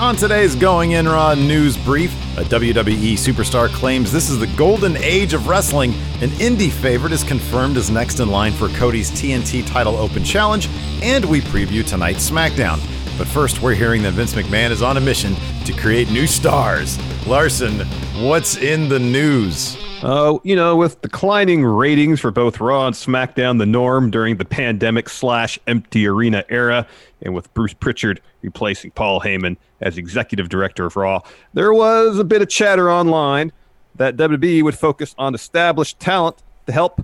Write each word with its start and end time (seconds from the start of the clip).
On 0.00 0.16
today's 0.16 0.56
Going 0.56 0.90
In 0.90 1.06
Raw 1.06 1.34
news 1.34 1.76
brief, 1.76 2.12
a 2.36 2.42
WWE 2.42 3.12
superstar 3.12 3.68
claims 3.68 4.10
this 4.10 4.28
is 4.28 4.40
the 4.40 4.48
golden 4.48 4.96
age 4.96 5.34
of 5.34 5.46
wrestling. 5.46 5.92
An 6.20 6.30
indie 6.30 6.70
favorite 6.70 7.12
is 7.12 7.22
confirmed 7.22 7.76
as 7.76 7.92
next 7.92 8.18
in 8.18 8.28
line 8.28 8.50
for 8.50 8.68
Cody's 8.70 9.08
TNT 9.12 9.64
title 9.64 9.96
open 9.96 10.24
challenge, 10.24 10.68
and 11.00 11.24
we 11.24 11.40
preview 11.42 11.86
tonight's 11.86 12.28
SmackDown. 12.28 12.80
But 13.16 13.28
first, 13.28 13.62
we're 13.62 13.74
hearing 13.74 14.02
that 14.02 14.14
Vince 14.14 14.34
McMahon 14.34 14.72
is 14.72 14.82
on 14.82 14.96
a 14.96 15.00
mission 15.00 15.36
to 15.64 15.72
create 15.72 16.10
new 16.10 16.26
stars. 16.26 16.98
Larson, 17.28 17.78
what's 18.20 18.56
in 18.56 18.88
the 18.88 18.98
news? 18.98 19.76
Uh, 20.04 20.38
you 20.42 20.54
know, 20.54 20.76
with 20.76 21.00
declining 21.00 21.64
ratings 21.64 22.20
for 22.20 22.30
both 22.30 22.60
Raw 22.60 22.86
and 22.86 22.94
SmackDown, 22.94 23.56
the 23.56 23.64
norm 23.64 24.10
during 24.10 24.36
the 24.36 24.44
pandemic 24.44 25.08
slash 25.08 25.58
empty 25.66 26.06
arena 26.06 26.44
era, 26.50 26.86
and 27.22 27.34
with 27.34 27.52
Bruce 27.54 27.72
Pritchard 27.72 28.20
replacing 28.42 28.90
Paul 28.90 29.22
Heyman 29.22 29.56
as 29.80 29.96
executive 29.96 30.50
director 30.50 30.84
of 30.84 30.96
Raw, 30.96 31.22
there 31.54 31.72
was 31.72 32.18
a 32.18 32.24
bit 32.24 32.42
of 32.42 32.50
chatter 32.50 32.90
online 32.90 33.50
that 33.94 34.18
WWE 34.18 34.62
would 34.62 34.76
focus 34.76 35.14
on 35.16 35.34
established 35.34 35.98
talent 36.00 36.36
to 36.66 36.72
help 36.72 37.02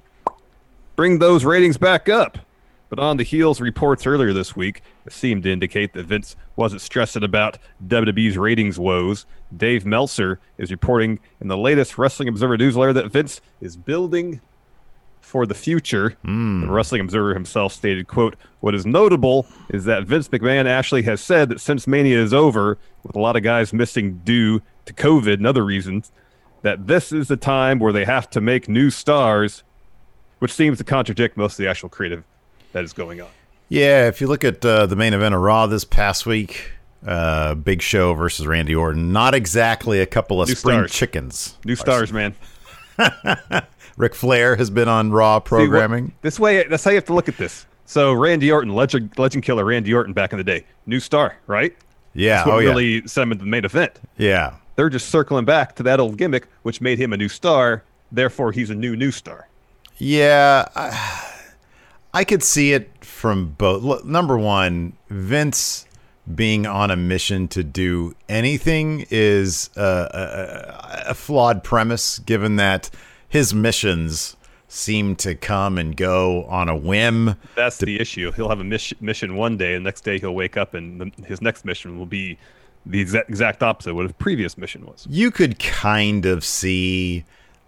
bring 0.94 1.20
those 1.20 1.42
ratings 1.42 1.78
back 1.78 2.10
up. 2.10 2.36
But 2.90 2.98
on 2.98 3.16
the 3.16 3.22
heels 3.22 3.60
reports 3.60 4.04
earlier 4.04 4.32
this 4.32 4.56
week, 4.56 4.82
seemed 5.08 5.44
to 5.44 5.52
indicate 5.52 5.94
that 5.94 6.06
Vince 6.06 6.36
wasn't 6.56 6.82
stressing 6.82 7.22
about 7.22 7.56
WWE's 7.86 8.36
ratings 8.36 8.78
woes. 8.78 9.26
Dave 9.56 9.86
Meltzer 9.86 10.40
is 10.58 10.72
reporting 10.72 11.20
in 11.40 11.46
the 11.46 11.56
latest 11.56 11.96
Wrestling 11.96 12.28
Observer 12.28 12.58
newsletter 12.58 12.92
that 12.92 13.12
Vince 13.12 13.40
is 13.60 13.76
building 13.76 14.40
for 15.20 15.46
the 15.46 15.54
future. 15.54 16.16
Mm. 16.24 16.62
The 16.62 16.72
Wrestling 16.72 17.00
Observer 17.00 17.32
himself 17.32 17.72
stated, 17.72 18.08
quote, 18.08 18.34
What 18.58 18.74
is 18.74 18.84
notable 18.84 19.46
is 19.68 19.84
that 19.84 20.04
Vince 20.04 20.28
McMahon 20.28 20.66
actually 20.66 21.02
has 21.02 21.20
said 21.20 21.48
that 21.50 21.60
since 21.60 21.86
Mania 21.86 22.20
is 22.20 22.34
over, 22.34 22.76
with 23.04 23.14
a 23.14 23.20
lot 23.20 23.36
of 23.36 23.44
guys 23.44 23.72
missing 23.72 24.20
due 24.24 24.62
to 24.86 24.92
COVID 24.92 25.34
and 25.34 25.46
other 25.46 25.64
reasons, 25.64 26.10
that 26.62 26.88
this 26.88 27.12
is 27.12 27.28
the 27.28 27.36
time 27.36 27.78
where 27.78 27.92
they 27.92 28.04
have 28.04 28.28
to 28.30 28.40
make 28.40 28.68
new 28.68 28.90
stars, 28.90 29.62
which 30.40 30.52
seems 30.52 30.78
to 30.78 30.84
contradict 30.84 31.36
most 31.36 31.52
of 31.52 31.58
the 31.58 31.68
actual 31.68 31.88
creative 31.88 32.24
that 32.72 32.84
is 32.84 32.92
going 32.92 33.20
on. 33.20 33.28
Yeah, 33.68 34.08
if 34.08 34.20
you 34.20 34.26
look 34.26 34.44
at 34.44 34.64
uh, 34.64 34.86
the 34.86 34.96
main 34.96 35.14
event 35.14 35.34
of 35.34 35.40
Raw 35.40 35.66
this 35.66 35.84
past 35.84 36.26
week, 36.26 36.72
uh, 37.06 37.54
Big 37.54 37.82
Show 37.82 38.14
versus 38.14 38.46
Randy 38.46 38.74
Orton, 38.74 39.12
not 39.12 39.34
exactly 39.34 40.00
a 40.00 40.06
couple 40.06 40.42
of 40.42 40.48
New 40.48 40.54
spring 40.54 40.78
stars. 40.78 40.92
chickens. 40.92 41.56
New 41.64 41.76
stars, 41.76 42.12
man. 42.12 42.34
Ric 43.96 44.14
Flair 44.14 44.56
has 44.56 44.70
been 44.70 44.88
on 44.88 45.10
Raw 45.10 45.38
See, 45.38 45.42
what- 45.42 45.48
programming. 45.48 46.12
this 46.22 46.38
way, 46.40 46.64
that's 46.64 46.84
how 46.84 46.90
you 46.90 46.96
have 46.96 47.04
to 47.06 47.14
look 47.14 47.28
at 47.28 47.36
this. 47.36 47.66
So 47.86 48.12
Randy 48.12 48.50
Orton, 48.52 48.72
legend, 48.74 49.12
legend 49.18 49.44
killer 49.44 49.64
Randy 49.64 49.92
Orton 49.92 50.12
back 50.12 50.32
in 50.32 50.38
the 50.38 50.44
day, 50.44 50.64
new 50.86 51.00
star, 51.00 51.36
right? 51.46 51.74
yeah, 52.14 52.36
That's 52.36 52.46
what 52.48 52.54
oh 52.56 52.58
yeah, 52.58 52.68
really 52.70 53.06
sent 53.06 53.24
him 53.24 53.32
into 53.32 53.44
the 53.44 53.50
main 53.50 53.64
event. 53.64 53.92
yeah. 54.16 54.54
They're 54.76 54.88
just 54.88 55.10
circling 55.10 55.44
back 55.44 55.76
to 55.76 55.82
that 55.82 56.00
old 56.00 56.16
gimmick, 56.16 56.46
which 56.62 56.80
made 56.80 56.98
him 56.98 57.12
a 57.12 57.16
new 57.16 57.28
star. 57.28 57.84
Therefore, 58.12 58.50
he's 58.50 58.70
a 58.70 58.74
new 58.74 58.96
new 58.96 59.10
star. 59.10 59.46
Yeah, 59.98 60.64
I, 60.74 61.32
I 62.12 62.24
could 62.24 62.42
see 62.42 62.72
it 62.72 63.04
from 63.04 63.52
both. 63.52 63.82
Look, 63.82 64.04
number 64.04 64.36
one, 64.36 64.94
Vince 65.08 65.86
being 66.34 66.66
on 66.66 66.90
a 66.90 66.96
mission 66.96 67.48
to 67.48 67.62
do 67.64 68.14
anything 68.28 69.06
is 69.10 69.70
uh, 69.76 70.08
a, 70.12 71.08
a, 71.08 71.10
a 71.10 71.14
flawed 71.14 71.64
premise, 71.64 72.18
given 72.20 72.56
that 72.56 72.90
his 73.28 73.54
missions 73.54 74.36
seem 74.68 75.16
to 75.16 75.34
come 75.34 75.78
and 75.78 75.96
go 75.96 76.44
on 76.44 76.68
a 76.68 76.76
whim. 76.76 77.34
That's 77.56 77.78
the 77.78 78.00
issue. 78.00 78.30
He'll 78.32 78.48
have 78.48 78.60
a 78.60 78.64
mission, 78.64 78.98
mission 79.00 79.36
one 79.36 79.56
day, 79.56 79.74
and 79.74 79.84
the 79.84 79.88
next 79.88 80.02
day 80.02 80.18
he'll 80.18 80.34
wake 80.34 80.56
up, 80.56 80.74
and 80.74 81.00
the, 81.00 81.26
his 81.26 81.40
next 81.42 81.64
mission 81.64 81.98
will 81.98 82.06
be 82.06 82.38
the 82.86 83.00
exact, 83.00 83.28
exact 83.28 83.62
opposite 83.62 83.90
of 83.90 83.96
what 83.96 84.04
his 84.04 84.12
previous 84.12 84.56
mission 84.56 84.86
was. 84.86 85.06
You 85.10 85.30
could 85.30 85.58
kind 85.58 86.26
of 86.26 86.44
see 86.44 87.24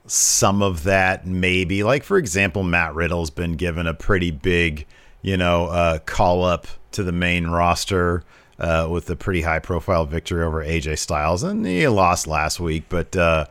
some 0.06 0.62
of 0.62 0.84
that 0.84 1.26
maybe. 1.26 1.84
Like 1.84 2.04
for 2.04 2.18
example 2.18 2.62
matt 2.62 2.94
riddle's 2.94 3.30
been 3.30 3.52
given 3.54 3.86
a 3.86 3.94
pretty 3.94 4.30
big 4.30 4.86
you 5.22 5.36
know 5.36 5.66
uh, 5.66 5.98
call 6.00 6.44
up 6.44 6.66
to 6.92 7.02
the 7.02 7.12
main 7.12 7.46
roster 7.46 8.24
uh, 8.58 8.86
with 8.90 9.08
a 9.08 9.16
pretty 9.16 9.42
high 9.42 9.58
profile 9.58 10.04
victory 10.04 10.44
over 10.44 10.64
aj 10.64 10.98
styles 10.98 11.42
and 11.42 11.64
he 11.64 11.88
lost 11.88 12.26
last 12.26 12.60
week 12.60 12.84
but 12.88 13.16
uh, 13.16 13.46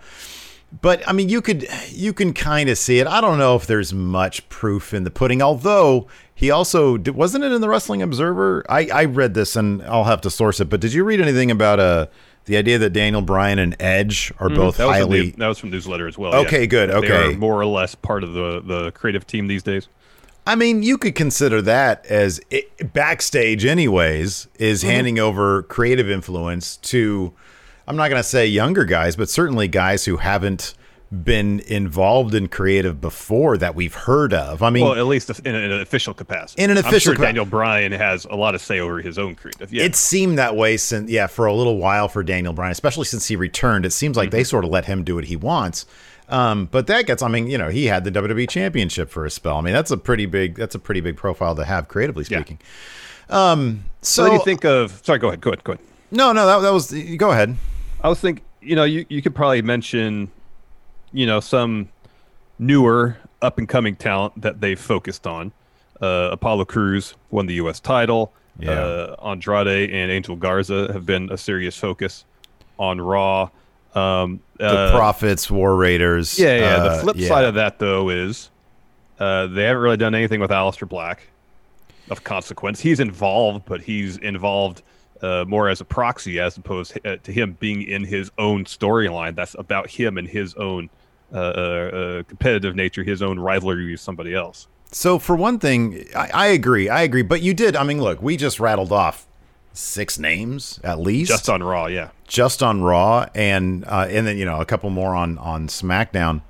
but 0.82 1.06
i 1.08 1.12
mean 1.12 1.28
you 1.30 1.42
could 1.42 1.68
you 1.90 2.14
can 2.14 2.34
kind 2.34 2.70
of 2.70 2.78
see 2.78 3.00
it. 3.00 3.08
I 3.08 3.20
don't 3.20 3.38
know 3.38 3.56
if 3.56 3.66
there's 3.66 3.94
much 3.94 4.48
proof 4.50 4.94
in 4.94 5.04
the 5.04 5.12
pudding 5.12 5.42
although 5.42 6.08
he 6.36 6.52
also 6.52 6.98
wasn't 7.12 7.44
it 7.44 7.52
in 7.52 7.62
the 7.62 7.70
wrestling 7.70 8.02
observer? 8.02 8.64
I 8.70 8.88
i 8.88 9.06
read 9.06 9.34
this 9.34 9.56
and 9.56 9.82
i'll 9.84 10.06
have 10.06 10.22
to 10.22 10.30
source 10.30 10.60
it 10.60 10.66
but 10.66 10.82
did 10.82 10.94
you 10.94 11.04
read 11.04 11.20
anything 11.22 11.50
about 11.50 11.80
uh 11.80 12.08
the 12.52 12.58
idea 12.58 12.78
that 12.78 12.90
Daniel 12.90 13.22
Bryan 13.22 13.60
and 13.60 13.78
Edge 13.80 14.34
are 14.38 14.50
mhm. 14.50 14.56
both 14.56 14.76
That 14.76 14.88
was, 14.88 14.98
from 14.98 15.08
highly 15.08 15.30
the, 15.30 15.38
that 15.38 15.48
was 15.48 15.58
from 15.58 15.70
newsletter 15.70 16.06
as 16.06 16.18
well. 16.18 16.36
Okay, 16.36 16.62
yeah. 16.62 16.66
good, 16.66 16.90
They 16.90 16.96
okay. 16.96 17.34
are 17.34 17.38
more 17.38 17.58
or 17.58 17.66
less 17.66 17.96
part 17.96 18.26
of 18.26 18.34
the, 18.34 18.60
the 18.60 18.92
creative 18.92 19.26
team 19.26 19.48
these 19.48 19.64
days. 19.64 19.88
I 20.46 20.56
mean, 20.56 20.84
you 20.84 20.98
could 20.98 21.16
consider 21.16 21.62
that 21.62 22.06
as 22.08 22.42
it, 22.50 22.92
backstage, 22.92 23.64
anyways, 23.64 24.50
is 24.60 24.82
mm-hmm. 24.82 24.90
handing 24.90 25.20
over 25.20 25.64
creative 25.64 26.10
influence 26.10 26.76
to, 26.78 27.32
I'm 27.88 27.96
not 27.96 28.10
going 28.10 28.20
to 28.20 28.28
say 28.28 28.48
younger 28.48 28.84
guys, 28.84 29.16
but 29.16 29.30
certainly 29.30 29.70
guys 29.70 30.04
who 30.04 30.18
haven't 30.18 30.74
been 31.12 31.60
involved 31.68 32.34
in 32.34 32.48
creative 32.48 33.02
before 33.02 33.58
that 33.58 33.76
we've 33.76 33.94
heard 33.94 34.34
of. 34.34 34.64
I 34.64 34.70
mean, 34.70 34.86
Well, 34.86 34.96
at 34.96 35.06
least 35.08 35.30
in 35.42 35.54
an 35.56 35.82
official 35.82 36.14
capacity. 36.14 36.62
In 36.64 36.70
an 36.72 36.78
I'm 36.78 36.86
official 36.86 37.10
sure 37.12 37.16
capa- 37.16 37.26
Daniel 37.28 37.46
Bryan 37.46 37.92
has 37.92 38.24
a 38.26 38.36
lot 38.36 38.56
of 38.56 38.62
say 38.62 38.80
over 38.80 39.02
his 39.02 39.18
own 39.20 39.36
creative. 39.36 39.74
Yeah. 39.74 39.84
it 39.84 39.96
seemed 39.96 40.38
that 40.38 40.56
way 40.56 40.78
since, 40.78 41.10
yeah, 41.12 41.28
for 41.28 41.48
a 41.48 41.54
little 41.54 41.78
while 41.78 42.08
for 42.08 42.24
Daniel 42.24 42.54
Bryan, 42.54 42.72
especially 42.72 43.06
since 43.06 43.28
he 43.28 43.36
returned. 43.36 43.86
It 43.86 43.92
seems 43.92 44.16
like 44.16 44.32
they 44.32 44.46
sort 44.46 44.64
of 44.64 44.72
let 44.72 44.86
him 44.86 45.04
do 45.04 45.16
what 45.16 45.26
he 45.26 45.36
wants. 45.36 45.86
Um, 46.30 46.68
but 46.72 46.88
that 46.88 47.08
gets, 47.08 47.22
I 47.22 47.28
mean, 47.28 47.48
you 47.48 47.58
know, 47.58 47.68
he 47.68 47.88
had 47.88 48.06
the 48.06 48.12
WWE 48.12 48.48
Championship 48.50 49.10
for 49.10 49.26
a 49.26 49.30
spell. 49.30 49.58
I 49.58 49.62
mean, 49.62 49.74
that's 49.74 49.92
a 49.92 49.98
pretty 49.98 50.28
big, 50.28 50.56
that's 50.56 50.76
a 50.76 50.80
pretty 50.80 51.02
big 51.02 51.18
profile 51.18 51.56
to 51.58 51.66
have, 51.66 51.90
creatively 51.90 52.24
Yeah. 52.30 52.38
speaking. 52.38 52.60
Um, 53.30 53.84
so 54.02 54.24
so, 54.24 54.24
what 54.24 54.30
do 54.30 54.36
you 54.36 54.46
think 54.46 54.64
of? 54.66 55.02
Sorry, 55.04 55.20
go 55.20 55.28
ahead. 55.28 55.42
Go 55.42 55.50
ahead. 55.52 55.64
Go 55.66 55.74
ahead. 55.74 55.86
No, 56.12 56.32
no, 56.32 56.46
that, 56.46 56.60
that 56.60 56.72
was. 56.74 56.94
Go 57.18 57.32
ahead. 57.32 57.56
I 58.02 58.10
was 58.10 58.20
thinking, 58.20 58.44
you 58.62 58.76
know, 58.76 58.84
you, 58.84 59.06
you 59.10 59.22
could 59.22 59.36
probably 59.36 59.62
mention, 59.62 60.30
you 61.14 61.26
know, 61.26 61.40
some 61.40 61.90
newer 62.60 63.18
up 63.42 63.58
and 63.58 63.68
coming 63.68 63.96
talent 63.96 64.40
that 64.42 64.62
they've 64.62 64.80
focused 64.80 65.26
on. 65.28 65.52
Uh, 66.02 66.30
Apollo 66.32 66.66
Crews 66.66 67.16
won 67.30 67.46
the 67.46 67.56
U.S. 67.56 67.80
title. 67.80 68.34
Yeah. 68.60 68.72
Uh, 68.72 69.16
Andrade 69.24 69.92
and 69.92 70.12
Angel 70.12 70.36
Garza 70.36 70.92
have 70.94 71.06
been 71.06 71.32
a 71.32 71.38
serious 71.38 71.76
focus 71.76 72.26
on 72.78 73.00
Raw. 73.00 73.50
Um, 73.96 74.40
The 74.58 74.68
uh, 74.68 74.92
Profits, 74.92 75.50
War 75.50 75.76
Raiders. 75.76 76.38
Yeah, 76.40 76.58
yeah. 76.58 76.66
uh, 76.76 76.96
the 76.96 77.02
flip 77.02 77.16
yeah. 77.18 77.28
side 77.28 77.46
of 77.46 77.56
that, 77.56 77.80
though, 77.80 78.10
is 78.10 78.50
Uh, 79.20 79.48
they 79.48 79.64
haven't 79.64 79.82
really 79.84 79.98
done 79.98 80.16
anything 80.16 80.40
with 80.40 80.50
Aleister 80.52 80.88
Black 80.90 81.28
of 82.10 82.24
consequence. 82.24 82.80
He's 82.80 83.00
involved, 83.00 83.66
but 83.66 83.82
he's 83.82 84.18
involved 84.18 84.82
uh, 85.22 85.46
more 85.48 85.70
as 85.70 85.82
a 85.82 85.86
proxy 85.86 86.40
as 86.40 86.58
opposed 86.58 86.98
uh, 87.06 87.18
to 87.18 87.32
him 87.32 87.56
being 87.60 87.84
in 87.84 88.04
his 88.04 88.32
own 88.38 88.66
storyline. 88.66 89.36
That's 89.36 89.56
about 89.60 89.90
him 89.90 90.18
and 90.18 90.28
his 90.28 90.56
own 90.56 90.90
uh, 91.34 91.38
uh, 91.38 91.40
uh, 91.40 92.24
competitive 92.24 92.76
nature, 92.76 93.04
his 93.04 93.22
own 93.22 93.40
rivalry 93.40 93.92
with 93.92 94.00
somebody 94.00 94.36
else. 94.36 94.68
So 94.92 95.18
for 95.18 95.36
one 95.36 95.60
thing, 95.60 96.06
I, 96.16 96.30
I, 96.34 96.48
agree. 96.48 96.90
I 96.90 97.02
agree. 97.02 97.22
But 97.22 97.42
you 97.42 97.54
did. 97.54 97.76
I 97.76 97.84
mean, 97.84 98.02
look, 98.02 98.22
we 98.22 98.36
just 98.36 98.60
rattled 98.60 98.92
off 98.92 99.28
six 99.74 100.20
names 100.20 100.80
at 100.84 101.00
least, 101.00 101.32
just 101.32 101.50
on 101.50 101.64
Raw. 101.64 101.86
Yeah, 101.86 102.10
just 102.28 102.62
on 102.62 102.82
Raw, 102.82 103.28
and 103.34 103.86
uh, 103.86 104.08
and 104.10 104.28
then 104.28 104.38
you 104.38 104.44
know 104.44 104.60
a 104.60 104.66
couple 104.66 104.90
more 104.90 105.16
on 105.16 105.38
on 105.38 105.68
SmackDown. 105.68 106.42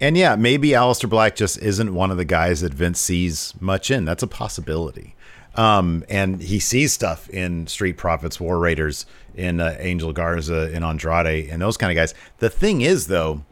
And 0.00 0.16
yeah, 0.16 0.34
maybe 0.34 0.70
Aleister 0.70 1.08
Black 1.08 1.36
just 1.36 1.58
isn't 1.58 1.94
one 1.94 2.10
of 2.10 2.16
the 2.16 2.24
guys 2.24 2.62
that 2.62 2.74
Vince 2.74 2.98
sees 2.98 3.54
much 3.60 3.92
in. 3.92 4.04
That's 4.04 4.24
a 4.24 4.26
possibility. 4.26 5.14
Um, 5.54 6.04
and 6.08 6.42
he 6.42 6.58
sees 6.58 6.92
stuff 6.92 7.30
in 7.30 7.68
Street 7.68 7.96
Profits, 7.96 8.40
War 8.40 8.58
Raiders, 8.58 9.06
in 9.36 9.60
uh, 9.60 9.76
Angel 9.78 10.12
Garza, 10.12 10.72
in 10.72 10.82
Andrade, 10.82 11.48
and 11.48 11.62
those 11.62 11.76
kind 11.76 11.92
of 11.92 11.96
guys. 11.96 12.12
The 12.38 12.50
thing 12.50 12.80
is, 12.80 13.06
though, 13.06 13.44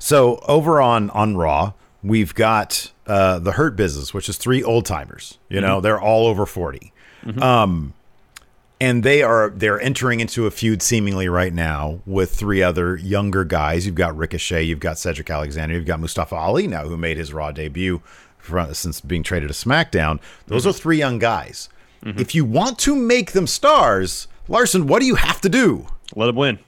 so 0.00 0.42
over 0.48 0.80
on 0.80 1.10
on 1.10 1.36
Raw, 1.36 1.74
we've 2.02 2.34
got 2.34 2.90
uh, 3.06 3.38
the 3.38 3.52
Hurt 3.52 3.76
Business, 3.76 4.12
which 4.12 4.28
is 4.28 4.36
three 4.36 4.64
old 4.64 4.86
timers. 4.86 5.38
You 5.48 5.60
know, 5.60 5.76
mm-hmm. 5.76 5.82
they're 5.82 6.00
all 6.00 6.26
over 6.26 6.46
40 6.46 6.92
mm-hmm. 7.22 7.42
Um, 7.42 7.94
and 8.80 9.02
they 9.02 9.22
are 9.22 9.50
they're 9.50 9.80
entering 9.80 10.20
into 10.20 10.46
a 10.46 10.50
feud 10.50 10.80
seemingly 10.80 11.28
right 11.28 11.52
now 11.52 12.00
with 12.06 12.34
three 12.34 12.62
other 12.62 12.96
younger 12.96 13.44
guys. 13.44 13.84
You've 13.84 13.94
got 13.94 14.16
Ricochet, 14.16 14.62
you've 14.62 14.80
got 14.80 14.98
Cedric 14.98 15.28
Alexander, 15.28 15.74
you've 15.74 15.86
got 15.86 16.00
Mustafa 16.00 16.34
Ali 16.34 16.66
now, 16.66 16.88
who 16.88 16.96
made 16.96 17.18
his 17.18 17.32
Raw 17.32 17.52
debut 17.52 18.00
from, 18.38 18.72
since 18.72 19.00
being 19.02 19.22
traded 19.22 19.50
to 19.50 19.54
SmackDown. 19.54 20.18
Those 20.46 20.62
mm-hmm. 20.62 20.70
are 20.70 20.72
three 20.72 20.96
young 20.96 21.18
guys. 21.18 21.68
Mm-hmm. 22.02 22.18
If 22.18 22.34
you 22.34 22.46
want 22.46 22.78
to 22.80 22.96
make 22.96 23.32
them 23.32 23.46
stars, 23.46 24.26
Larson, 24.48 24.86
what 24.86 25.00
do 25.00 25.06
you 25.06 25.16
have 25.16 25.42
to 25.42 25.50
do? 25.50 25.86
Let 26.16 26.26
them 26.26 26.36
win. 26.36 26.58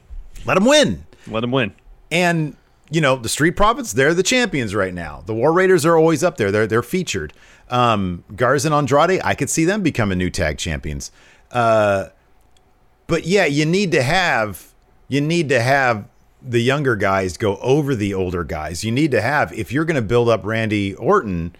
Let 0.44 0.55
them 0.55 0.67
win. 0.67 1.06
Let 1.26 1.40
them 1.40 1.50
win. 1.50 1.73
And 2.11 2.56
you 2.92 3.00
know, 3.00 3.16
the 3.16 3.28
Street 3.28 3.52
Profits, 3.52 3.92
they're 3.92 4.12
the 4.12 4.22
champions 4.22 4.74
right 4.74 4.92
now. 4.92 5.22
The 5.24 5.34
War 5.34 5.52
Raiders 5.52 5.86
are 5.86 5.96
always 5.96 6.22
up 6.22 6.36
there. 6.36 6.52
They're 6.52 6.66
they're 6.66 6.82
featured. 6.82 7.32
Um, 7.70 8.22
Garza 8.36 8.68
and 8.68 8.74
Andrade, 8.74 9.20
I 9.24 9.34
could 9.34 9.48
see 9.48 9.64
them 9.64 9.82
becoming 9.82 10.18
new 10.18 10.28
tag 10.28 10.58
champions. 10.58 11.10
Uh, 11.50 12.08
but 13.06 13.24
yeah, 13.24 13.46
you 13.46 13.64
need 13.64 13.92
to 13.92 14.02
have 14.02 14.72
you 15.08 15.22
need 15.22 15.48
to 15.48 15.60
have 15.60 16.06
the 16.42 16.60
younger 16.60 16.94
guys 16.96 17.36
go 17.38 17.56
over 17.58 17.94
the 17.94 18.12
older 18.12 18.44
guys. 18.44 18.84
You 18.84 18.92
need 18.92 19.10
to 19.12 19.22
have 19.22 19.52
if 19.54 19.72
you're 19.72 19.86
going 19.86 19.96
to 19.96 20.02
build 20.02 20.28
up 20.28 20.44
Randy 20.44 20.94
Orton, 20.94 21.56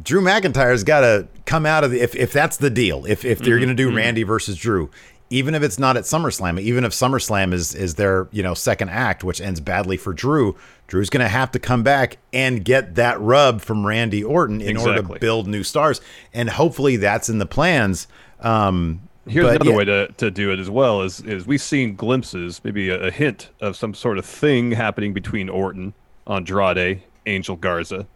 Drew 0.00 0.20
McIntyre's 0.20 0.84
got 0.84 1.00
to 1.00 1.26
come 1.44 1.66
out 1.66 1.82
of 1.82 1.90
the 1.90 2.00
if 2.00 2.14
if 2.14 2.32
that's 2.32 2.56
the 2.56 2.70
deal. 2.70 3.04
If 3.06 3.24
if 3.24 3.38
they're 3.38 3.54
mm-hmm, 3.54 3.64
going 3.64 3.68
to 3.68 3.74
do 3.74 3.88
mm-hmm. 3.88 3.96
Randy 3.96 4.22
versus 4.22 4.56
Drew, 4.56 4.90
even 5.28 5.54
if 5.54 5.62
it's 5.62 5.78
not 5.78 5.96
at 5.96 6.04
SummerSlam, 6.04 6.60
even 6.60 6.84
if 6.84 6.92
SummerSlam 6.92 7.52
is 7.52 7.74
is 7.74 7.96
their 7.96 8.28
you 8.30 8.42
know 8.42 8.54
second 8.54 8.90
act, 8.90 9.24
which 9.24 9.40
ends 9.40 9.60
badly 9.60 9.96
for 9.96 10.12
Drew, 10.12 10.56
Drew's 10.86 11.10
going 11.10 11.22
to 11.22 11.28
have 11.28 11.50
to 11.52 11.58
come 11.58 11.82
back 11.82 12.18
and 12.32 12.64
get 12.64 12.94
that 12.94 13.20
rub 13.20 13.60
from 13.60 13.86
Randy 13.86 14.22
Orton 14.22 14.60
in 14.60 14.70
exactly. 14.70 14.96
order 14.96 15.14
to 15.14 15.20
build 15.20 15.48
new 15.48 15.62
stars, 15.62 16.00
and 16.32 16.48
hopefully 16.48 16.96
that's 16.96 17.28
in 17.28 17.38
the 17.38 17.46
plans. 17.46 18.06
Um, 18.40 19.00
Here's 19.26 19.46
but, 19.46 19.56
another 19.56 19.70
yeah. 19.70 19.76
way 19.76 19.84
to, 19.84 20.08
to 20.18 20.30
do 20.30 20.52
it 20.52 20.60
as 20.60 20.70
well 20.70 21.02
is 21.02 21.20
is 21.22 21.46
we've 21.46 21.62
seen 21.62 21.96
glimpses, 21.96 22.60
maybe 22.62 22.90
a, 22.90 23.06
a 23.06 23.10
hint 23.10 23.50
of 23.60 23.76
some 23.76 23.94
sort 23.94 24.18
of 24.18 24.24
thing 24.24 24.70
happening 24.70 25.12
between 25.12 25.48
Orton, 25.48 25.94
Andrade, 26.28 27.02
Angel 27.26 27.56
Garza. 27.56 28.06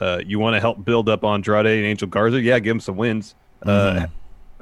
Uh, 0.00 0.20
you 0.26 0.38
want 0.38 0.54
to 0.54 0.60
help 0.60 0.84
build 0.84 1.08
up 1.08 1.22
Andrade 1.22 1.66
and 1.66 1.84
Angel 1.84 2.08
Garza? 2.08 2.40
Yeah, 2.40 2.58
give 2.58 2.72
him 2.72 2.80
some 2.80 2.96
wins. 2.96 3.34
Uh, 3.62 3.68
mm-hmm. 3.68 4.04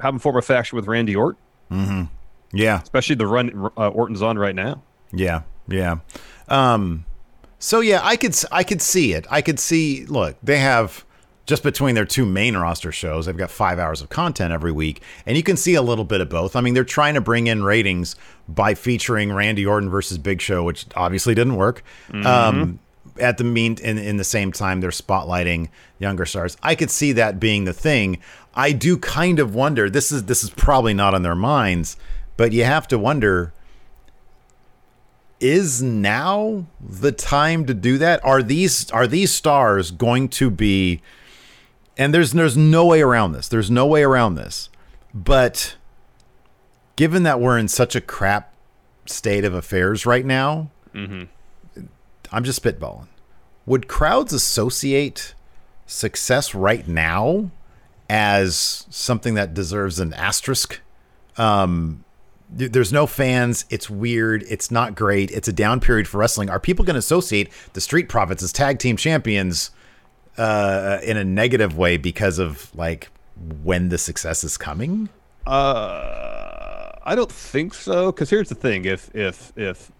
Have 0.01 0.13
him 0.13 0.19
form 0.19 0.37
a 0.37 0.41
faction 0.41 0.75
with 0.75 0.85
Randy 0.85 1.15
Orton. 1.15 1.41
Mm-hmm. 1.71 2.03
Yeah, 2.51 2.81
especially 2.81 3.15
the 3.15 3.27
run 3.27 3.69
uh, 3.77 3.89
Orton's 3.89 4.21
on 4.21 4.37
right 4.37 4.55
now. 4.55 4.81
Yeah, 5.11 5.41
yeah. 5.67 5.97
Um, 6.47 7.05
so 7.59 7.79
yeah, 7.79 7.99
I 8.03 8.15
could 8.15 8.35
I 8.51 8.63
could 8.63 8.81
see 8.81 9.13
it. 9.13 9.25
I 9.29 9.41
could 9.41 9.59
see. 9.59 10.05
Look, 10.05 10.37
they 10.41 10.57
have 10.57 11.05
just 11.49 11.63
between 11.63 11.95
their 11.95 12.05
two 12.05 12.27
main 12.27 12.55
roster 12.55 12.91
shows, 12.91 13.25
they've 13.25 13.35
got 13.35 13.49
five 13.49 13.79
hours 13.79 14.01
of 14.01 14.09
content 14.09 14.53
every 14.53 14.71
week, 14.71 15.01
and 15.25 15.35
you 15.35 15.41
can 15.41 15.57
see 15.57 15.73
a 15.73 15.81
little 15.81 16.05
bit 16.05 16.21
of 16.21 16.29
both. 16.29 16.55
I 16.55 16.61
mean, 16.61 16.75
they're 16.75 16.83
trying 16.83 17.15
to 17.15 17.21
bring 17.21 17.47
in 17.47 17.63
ratings 17.63 18.15
by 18.47 18.75
featuring 18.75 19.33
Randy 19.33 19.65
Orton 19.65 19.89
versus 19.89 20.19
Big 20.19 20.41
Show, 20.41 20.63
which 20.63 20.85
obviously 20.95 21.33
didn't 21.33 21.55
work. 21.55 21.83
Mm-hmm. 22.09 22.27
Um, 22.27 22.79
at 23.19 23.37
the 23.37 23.43
mean 23.43 23.77
in, 23.81 23.97
in 23.97 24.17
the 24.17 24.23
same 24.23 24.51
time 24.51 24.79
they're 24.79 24.91
spotlighting 24.91 25.69
younger 25.97 26.25
stars. 26.25 26.55
I 26.61 26.75
could 26.75 26.91
see 26.91 27.13
that 27.13 27.39
being 27.39 27.65
the 27.65 27.73
thing. 27.73 28.19
I 28.59 28.73
do 28.73 28.97
kind 28.97 29.39
of 29.39 29.55
wonder. 29.55 29.89
This 29.89 30.11
is 30.11 30.25
this 30.25 30.43
is 30.43 30.49
probably 30.49 30.93
not 30.93 31.13
on 31.13 31.21
their 31.21 31.33
minds, 31.33 31.95
but 32.35 32.51
you 32.51 32.65
have 32.65 32.89
to 32.89 32.99
wonder 32.99 33.53
is 35.39 35.81
now 35.81 36.65
the 36.81 37.13
time 37.13 37.65
to 37.67 37.73
do 37.73 37.97
that? 37.99 38.19
Are 38.25 38.43
these 38.43 38.91
are 38.91 39.07
these 39.07 39.31
stars 39.31 39.91
going 39.91 40.27
to 40.29 40.51
be 40.51 41.01
and 41.97 42.13
there's 42.13 42.33
there's 42.33 42.57
no 42.57 42.85
way 42.85 43.01
around 43.01 43.31
this. 43.31 43.47
There's 43.47 43.71
no 43.71 43.85
way 43.85 44.03
around 44.03 44.35
this. 44.35 44.69
But 45.13 45.77
given 46.97 47.23
that 47.23 47.39
we're 47.39 47.57
in 47.57 47.69
such 47.69 47.95
a 47.95 48.01
crap 48.01 48.53
state 49.05 49.45
of 49.45 49.53
affairs 49.53 50.05
right 50.05 50.25
now, 50.25 50.69
mm-hmm. 50.93 51.85
I'm 52.29 52.43
just 52.43 52.61
spitballing. 52.61 53.07
Would 53.65 53.87
crowds 53.87 54.33
associate 54.33 55.33
success 55.85 56.53
right 56.53 56.85
now 56.85 57.51
as 58.09 58.87
something 58.89 59.35
that 59.35 59.53
deserves 59.53 59.99
an 59.99 60.13
asterisk. 60.13 60.81
Um, 61.37 62.03
there's 62.51 62.91
no 62.91 63.05
fans. 63.05 63.65
It's 63.69 63.89
weird. 63.89 64.43
It's 64.49 64.71
not 64.71 64.95
great. 64.95 65.29
It's 65.29 65.47
a 65.47 65.53
down 65.53 65.79
period 65.79 66.07
for 66.07 66.17
wrestling. 66.17 66.49
Are 66.49 66.59
people 66.59 66.83
going 66.83 66.95
to 66.95 66.99
associate 66.99 67.51
the 67.73 67.81
Street 67.81 68.09
Profits 68.09 68.41
as 68.41 68.51
tag 68.51 68.79
team 68.79 68.97
champions 68.97 69.69
uh, 70.37 70.97
in 71.03 71.15
a 71.15 71.23
negative 71.23 71.77
way 71.77 71.97
because 71.97 72.39
of 72.39 72.75
like 72.75 73.09
when 73.63 73.89
the 73.89 73.99
success 73.99 74.43
is 74.43 74.57
coming? 74.57 75.09
Uh, 75.45 76.91
I 77.03 77.13
don't 77.15 77.31
think 77.31 77.75
so. 77.75 78.11
Because 78.11 78.31
here's 78.31 78.49
the 78.49 78.55
thing: 78.55 78.85
if 78.85 79.13
if 79.15 79.53
if 79.55 79.91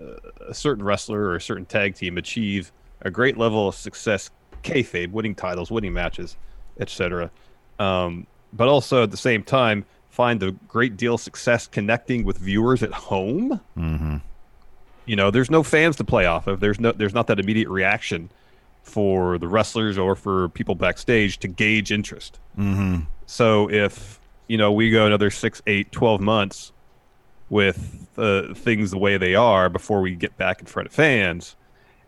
uh, 0.00 0.14
a 0.48 0.54
certain 0.54 0.82
wrestler 0.82 1.20
or 1.20 1.36
a 1.36 1.40
certain 1.42 1.66
tag 1.66 1.94
team 1.94 2.16
achieve 2.16 2.72
a 3.02 3.10
great 3.10 3.36
level 3.36 3.68
of 3.68 3.74
success, 3.74 4.30
kayfabe, 4.62 5.10
winning 5.10 5.34
titles, 5.34 5.70
winning 5.70 5.92
matches, 5.92 6.36
etc. 6.80 7.30
Um, 7.78 8.26
but 8.52 8.68
also 8.68 9.02
at 9.02 9.10
the 9.10 9.16
same 9.16 9.42
time, 9.42 9.84
find 10.10 10.42
a 10.42 10.50
great 10.50 10.96
deal 10.96 11.14
of 11.14 11.20
success 11.20 11.66
connecting 11.66 12.24
with 12.24 12.38
viewers 12.38 12.82
at 12.82 12.92
home. 12.92 13.60
Mm-hmm. 13.76 14.16
You 15.06 15.16
know, 15.16 15.30
there's 15.30 15.50
no 15.50 15.62
fans 15.62 15.96
to 15.96 16.04
play 16.04 16.26
off 16.26 16.46
of. 16.46 16.60
There's 16.60 16.78
no, 16.78 16.92
there's 16.92 17.14
not 17.14 17.26
that 17.28 17.40
immediate 17.40 17.68
reaction 17.68 18.30
for 18.82 19.38
the 19.38 19.48
wrestlers 19.48 19.98
or 19.98 20.16
for 20.16 20.48
people 20.50 20.74
backstage 20.74 21.38
to 21.38 21.48
gauge 21.48 21.92
interest. 21.92 22.38
Mm-hmm. 22.58 23.00
So 23.26 23.70
if 23.70 24.20
you 24.48 24.58
know 24.58 24.72
we 24.72 24.90
go 24.90 25.06
another 25.06 25.30
six, 25.30 25.62
eight, 25.66 25.92
twelve 25.92 26.20
months 26.20 26.72
with 27.48 28.08
uh, 28.16 28.54
things 28.54 28.90
the 28.90 28.98
way 28.98 29.16
they 29.16 29.34
are 29.34 29.68
before 29.68 30.00
we 30.00 30.14
get 30.14 30.36
back 30.36 30.60
in 30.60 30.66
front 30.66 30.86
of 30.86 30.92
fans, 30.92 31.56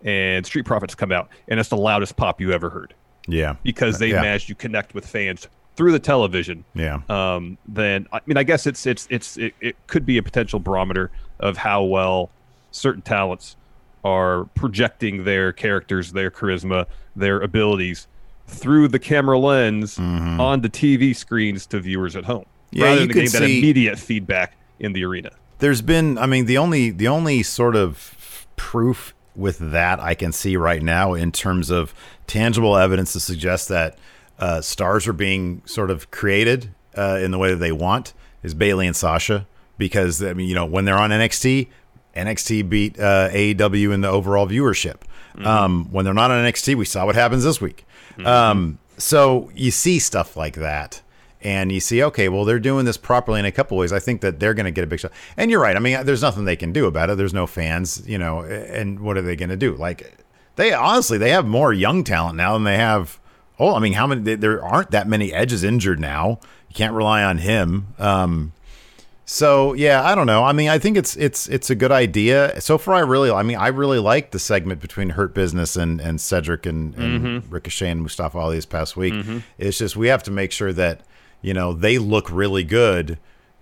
and 0.03 0.45
Street 0.47 0.65
Profits 0.65 0.95
come 0.95 1.13
out, 1.13 1.29
and 1.49 1.59
it's 1.61 1.69
the 1.69 1.77
loudest 1.77 2.17
pop 2.17 2.41
you 2.41 2.53
ever 2.53 2.71
heard. 2.71 2.95
Yeah. 3.27 3.57
Because 3.63 3.99
they 3.99 4.09
yeah. 4.09 4.23
managed 4.23 4.49
to 4.49 4.55
connect 4.55 4.95
with 4.95 5.07
fans 5.07 5.49
through 5.77 5.93
the 5.93 5.99
television. 5.99 6.65
Yeah. 6.75 7.01
Um, 7.09 7.59
then 7.67 8.07
I 8.13 8.21
mean, 8.27 8.37
I 8.37 8.43
guess 8.43 8.67
it's 8.67 8.87
it's 8.87 9.07
it's 9.11 9.37
it, 9.37 9.55
it 9.61 9.77
could 9.87 10.05
be 10.05 10.19
a 10.19 10.23
potential 10.23 10.61
barometer 10.61 11.11
of 11.41 11.57
how 11.57 11.83
well 11.83 12.31
certain 12.71 13.03
talents 13.03 13.57
are 14.05 14.45
projecting 14.55 15.25
their 15.25 15.53
characters, 15.53 16.13
their 16.13 16.31
charisma, 16.31 16.87
their 17.15 17.41
abilities 17.41 18.09
through 18.47 18.89
the 18.89 18.99
camera 18.99 19.39
lens 19.39 19.97
mm-hmm. 19.97 20.41
on 20.41 20.61
the 20.61 20.69
TV 20.69 21.15
screens 21.15 21.67
to 21.67 21.81
viewers 21.81 22.17
at 22.17 22.25
home. 22.25 22.45
Yeah, 22.71 22.87
rather 22.87 23.01
you 23.03 23.07
than 23.07 23.15
getting 23.15 23.31
see, 23.31 23.39
that 23.39 23.45
immediate 23.45 23.99
feedback 23.99 24.57
in 24.81 24.93
the 24.93 25.05
arena. 25.05 25.31
There's 25.59 25.83
been, 25.83 26.19
I 26.19 26.27
mean, 26.27 26.47
the 26.47 26.59
only 26.59 26.91
the 26.91 27.09
only 27.09 27.43
sort 27.43 27.77
of 27.77 28.47
proof 28.57 29.15
with 29.35 29.59
that 29.59 30.01
I 30.01 30.15
can 30.15 30.33
see 30.33 30.57
right 30.57 30.83
now 30.83 31.15
in 31.15 31.33
terms 31.33 31.71
of 31.71 31.95
tangible 32.27 32.77
evidence 32.77 33.13
to 33.15 33.21
suggest 33.21 33.69
that 33.69 33.99
uh, 34.39 34.61
stars 34.61 35.07
are 35.07 35.13
being 35.13 35.63
sort 35.65 35.91
of 35.91 36.11
created 36.11 36.75
uh, 36.97 37.19
in 37.23 37.31
the 37.31 37.39
way 37.39 37.51
that 37.51 37.57
they 37.57 37.73
want 37.73 38.13
is 38.43 38.55
Bayley 38.55 38.87
and 38.87 38.97
Sasha 38.97 39.47
because 39.79 40.23
I 40.23 40.35
mean 40.35 40.49
you 40.49 40.55
know 40.55 40.67
when 40.67 40.85
they're 40.85 40.99
on 40.99 41.11
NXT 41.11 41.69
NXT 42.15 42.69
beat 42.69 42.99
uh, 42.99 43.29
AEW 43.31 43.93
in 43.93 44.01
the 44.01 44.09
overall 44.09 44.47
viewership. 44.47 45.01
Mm-hmm. 45.35 45.47
Um, 45.47 45.89
when 45.91 46.05
they're 46.05 46.13
not 46.13 46.31
on 46.31 46.45
NXT, 46.45 46.75
we 46.75 46.85
saw 46.85 47.07
what 47.07 47.15
happens 47.15 47.45
this 47.45 47.61
week. 47.61 47.87
Mm-hmm. 48.13 48.27
Um, 48.27 48.79
so 48.99 49.51
you 49.55 49.71
see 49.71 49.99
stuff 49.99 50.37
like 50.37 50.57
that 50.57 51.01
and 51.43 51.71
you 51.73 51.81
see, 51.81 52.03
okay, 52.03 52.29
well, 52.29 52.45
they're 52.45 52.59
doing 52.61 52.85
this 52.85 52.97
properly 52.97 53.41
in 53.41 53.47
a 53.47 53.53
couple 53.53 53.77
ways. 53.77 53.93
I 53.93 53.99
think 53.99 54.21
that 54.21 54.41
they're 54.41 54.55
going 54.55 54.65
to 54.67 54.71
get 54.71 54.85
a 54.85 54.87
big 54.87 55.01
shot. 55.01 55.13
And 55.37 55.51
you're 55.51 55.61
right. 55.61 55.77
I 55.77 55.79
mean, 55.79 56.05
there's 56.07 56.23
nothing 56.23 56.45
they 56.45 56.57
can 56.57 56.73
do 56.73 56.87
about 56.87 57.11
it. 57.11 57.17
There's 57.17 57.35
no 57.35 57.47
fans, 57.47 58.03
you 58.07 58.19
know, 58.19 58.43
and 58.43 59.01
what 59.01 59.17
are 59.17 59.23
they 59.23 59.37
going 59.37 59.49
to 59.51 59.57
do? 59.57 59.75
Like, 59.75 60.17
they 60.57 60.73
honestly 60.73 61.19
they 61.19 61.31
have 61.31 61.47
more 61.47 61.73
young 61.73 62.05
talent 62.05 62.37
now 62.37 62.53
than 62.55 62.65
they 62.65 62.77
have. 62.77 63.19
Oh, 63.59 63.75
I 63.75 63.79
mean, 63.79 63.93
how 63.95 64.07
many? 64.07 64.35
There 64.35 64.63
aren't 64.65 64.91
that 64.91 65.07
many 65.09 65.33
Edge's 65.33 65.65
injured 65.65 66.01
now. 66.01 66.41
You 66.69 66.75
can't 66.75 66.95
rely 66.95 67.23
on 67.23 67.39
him. 67.39 67.89
Um, 67.99 68.53
so 69.25 69.73
yeah, 69.73 70.05
I 70.05 70.15
don't 70.15 70.27
know. 70.27 70.45
I 70.45 70.53
mean, 70.53 70.69
I 70.69 70.79
think 70.79 70.97
it's 70.97 71.17
it's 71.17 71.49
it's 71.49 71.71
a 71.71 71.75
good 71.75 71.93
idea. 71.93 72.61
So 72.61 72.77
far, 72.77 72.95
I 72.95 73.01
really, 73.01 73.31
I 73.31 73.43
mean, 73.43 73.57
I 73.57 73.69
really 73.69 73.99
like 73.99 74.33
the 74.33 74.39
segment 74.39 74.81
between 74.81 75.11
Hurt 75.11 75.33
Business 75.33 75.77
and 75.77 76.01
and 76.01 76.21
Cedric 76.21 76.67
and, 76.67 76.95
and 76.97 77.23
Mm-hmm. 77.23 77.51
Ricochet 77.51 77.91
and 77.91 78.03
Mustafa 78.03 78.37
Ali 78.39 78.57
this 78.57 78.67
past 78.67 78.97
week. 78.97 79.15
It's 79.59 79.79
just 79.79 79.97
we 79.97 80.09
have 80.09 80.23
to 80.25 80.31
make 80.31 80.51
sure 80.53 80.73
that 80.73 81.03
you 81.43 81.53
know 81.53 81.73
they 81.73 81.99
look 81.99 82.31
really 82.31 82.65
good 82.65 83.19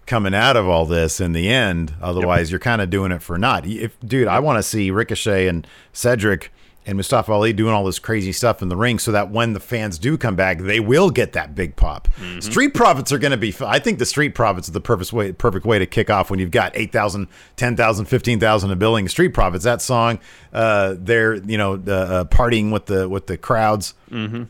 coming 0.07 0.35
out 0.35 0.57
of 0.57 0.69
all 0.69 0.87
this 0.87 1.21
in 1.21 1.33
the 1.33 1.49
end. 1.49 1.95
Otherwise, 2.03 2.51
you're 2.51 2.61
kind 2.61 2.83
of 2.83 2.91
doing 2.91 3.13
it 3.13 3.23
for 3.23 3.39
naught. 3.39 3.67
If 3.67 3.99
dude, 4.01 4.29
I 4.29 4.41
want 4.41 4.59
to 4.59 4.63
see 4.63 4.91
Ricochet 4.91 5.47
and 5.49 5.67
Cedric 5.93 6.53
and 6.87 6.97
Mustafa 6.97 7.31
Ali 7.31 7.53
doing 7.53 7.75
all 7.75 7.85
this 7.85 7.99
crazy 7.99 8.33
stuff 8.33 8.63
in 8.63 8.69
the 8.69 8.77
ring 8.77 8.99
so 8.99 9.13
that 9.13 9.31
when 9.31 9.53
the 9.53 9.61
fans 9.61 9.99
do 9.99 10.17
come 10.17 10.35
back, 10.35 10.59
they 10.59 10.81
will 10.81 11.11
get 11.11 11.35
that 11.35 11.55
big 11.55 11.77
pop. 11.77 12.09
Street 12.41 12.73
Profits 12.73 13.13
are 13.13 13.19
going 13.19 13.33
to 13.33 13.37
be, 13.37 13.55
I 13.61 13.79
think 13.79 13.99
the 13.99 14.07
Street 14.07 14.35
Profits 14.35 14.67
are 14.69 14.73
the 14.73 14.81
perfect 14.81 15.13
way, 15.13 15.31
perfect 15.33 15.67
way 15.67 15.79
to 15.79 15.85
kick 15.87 16.09
off 16.09 16.31
when 16.31 16.41
you've 16.41 16.51
got 16.51 16.73
8,000, 16.75 17.29
10,000, 17.57 18.05
15,000 18.07 18.71
a 18.71 18.77
billing. 18.77 19.09
Street 19.09 19.35
Profits, 19.35 19.63
that 19.65 19.83
song, 19.83 20.19
uh, 20.55 20.95
they're, 20.99 21.35
you 21.35 21.59
know, 21.59 21.75
uh, 21.87 21.91
uh, 21.93 22.25
partying 22.25 22.73
with 22.73 22.87
the, 22.87 23.09
with 23.09 23.27
the 23.27 23.37
crowds, 23.37 23.93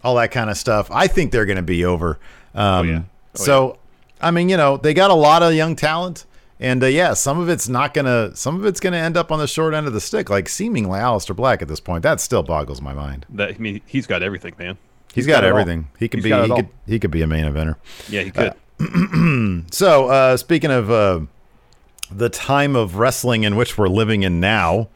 all 0.05 0.15
that 0.15 0.31
kind 0.31 0.51
of 0.51 0.57
stuff. 0.57 0.89
I 0.93 1.09
think 1.09 1.33
they're 1.33 1.47
going 1.47 1.57
to 1.57 1.63
be 1.63 1.85
over. 1.85 2.19
Um, 2.55 2.89
yeah. 2.89 3.03
Oh, 3.39 3.43
so, 3.45 3.79
I 4.21 4.31
mean, 4.31 4.49
you 4.49 4.57
know, 4.57 4.77
they 4.77 4.95
got 4.95 5.11
a 5.11 5.15
lot 5.15 5.43
of 5.43 5.55
young 5.55 5.77
talent. 5.77 6.27
And 6.63 6.83
uh, 6.83 6.87
yeah, 6.89 7.15
some 7.15 7.41
of 7.41 7.49
it's 7.49 7.71
not 7.71 7.95
gonna, 7.95 8.37
some 8.37 8.57
of 8.57 8.67
it's 8.67 8.81
gonna 8.81 8.99
end 8.99 9.17
up 9.17 9.33
on 9.33 9.39
the 9.39 9.47
short 9.47 9.73
end 9.73 9.87
of 9.87 9.95
the 9.95 10.01
stick, 10.01 10.29
like 10.29 10.47
seemingly 10.47 10.99
Aleister 10.99 11.35
Black 11.35 11.63
at 11.63 11.69
this 11.69 11.81
point. 11.81 12.03
That 12.03 12.21
still 12.21 12.43
boggles 12.43 12.83
my 12.83 12.93
mind. 12.93 13.25
That 13.31 13.51
I 13.51 13.59
mean, 13.59 13.81
he's 13.87 14.07
got 14.07 14.23
everything, 14.23 14.55
man. 14.59 14.77
he's 15.15 15.27
got, 15.27 15.37
got 15.37 15.45
it 15.45 15.53
all. 15.53 15.59
everything. 15.59 15.89
He 15.99 16.09
can 16.09 16.19
He's 16.19 16.25
be, 16.25 16.33
he 16.39 16.49
could, 16.55 16.69
he 16.87 16.99
could 16.99 17.11
be 17.11 17.23
a 17.23 17.27
main 17.27 17.47
eventer. 17.47 17.77
Yeah, 18.11 18.23
he 18.23 18.31
could. 18.31 18.55
So, 19.73 20.09
uh, 20.09 20.37
speaking 20.37 20.71
of 20.71 20.91
uh, 20.91 21.21
the 22.11 22.29
time 22.29 22.77
of 22.77 22.97
wrestling 22.97 23.45
in 23.45 23.57
which 23.57 23.77
we're 23.79 23.89
living 23.89 24.23
in 24.23 24.41
now, 24.41 24.89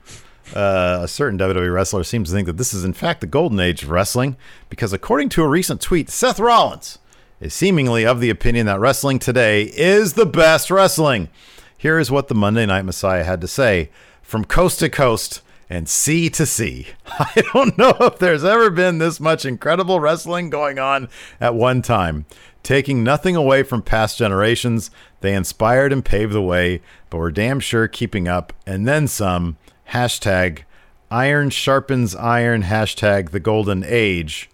uh, 0.55 1.00
a 1.03 1.09
certain 1.09 1.38
WWE 1.38 1.73
wrestler 1.73 2.05
seems 2.05 2.29
to 2.29 2.35
think 2.35 2.47
that 2.47 2.57
this 2.57 2.75
is, 2.75 2.85
in 2.85 2.93
fact, 2.93 3.21
the 3.21 3.26
golden 3.26 3.61
age 3.61 3.83
of 3.83 3.91
wrestling 3.91 4.37
because, 4.69 4.93
according 4.93 5.29
to 5.31 5.43
a 5.43 5.49
recent 5.49 5.81
tweet, 5.81 6.11
Seth 6.11 6.38
Rollins 6.41 6.99
is 7.44 7.52
seemingly 7.52 8.06
of 8.06 8.20
the 8.20 8.30
opinion 8.30 8.64
that 8.64 8.80
wrestling 8.80 9.18
today 9.18 9.64
is 9.64 10.14
the 10.14 10.24
best 10.24 10.70
wrestling. 10.70 11.28
Here 11.76 11.98
is 11.98 12.10
what 12.10 12.28
the 12.28 12.34
Monday 12.34 12.64
Night 12.64 12.86
Messiah 12.86 13.22
had 13.22 13.42
to 13.42 13.46
say 13.46 13.90
from 14.22 14.46
coast 14.46 14.78
to 14.78 14.88
coast 14.88 15.42
and 15.68 15.86
sea 15.86 16.30
to 16.30 16.46
sea. 16.46 16.86
I 17.06 17.42
don't 17.52 17.76
know 17.76 17.94
if 18.00 18.18
there's 18.18 18.44
ever 18.44 18.70
been 18.70 18.96
this 18.96 19.20
much 19.20 19.44
incredible 19.44 20.00
wrestling 20.00 20.48
going 20.48 20.78
on 20.78 21.10
at 21.38 21.54
one 21.54 21.82
time. 21.82 22.24
Taking 22.62 23.04
nothing 23.04 23.36
away 23.36 23.62
from 23.62 23.82
past 23.82 24.16
generations, 24.16 24.90
they 25.20 25.34
inspired 25.34 25.92
and 25.92 26.02
paved 26.02 26.32
the 26.32 26.40
way, 26.40 26.80
but 27.10 27.18
were 27.18 27.30
damn 27.30 27.60
sure 27.60 27.88
keeping 27.88 28.26
up, 28.26 28.54
and 28.66 28.88
then 28.88 29.06
some. 29.06 29.58
Hashtag 29.90 30.62
iron 31.10 31.50
sharpens 31.50 32.16
iron, 32.16 32.62
hashtag 32.62 33.32
the 33.32 33.40
golden 33.40 33.84
age. 33.86 34.48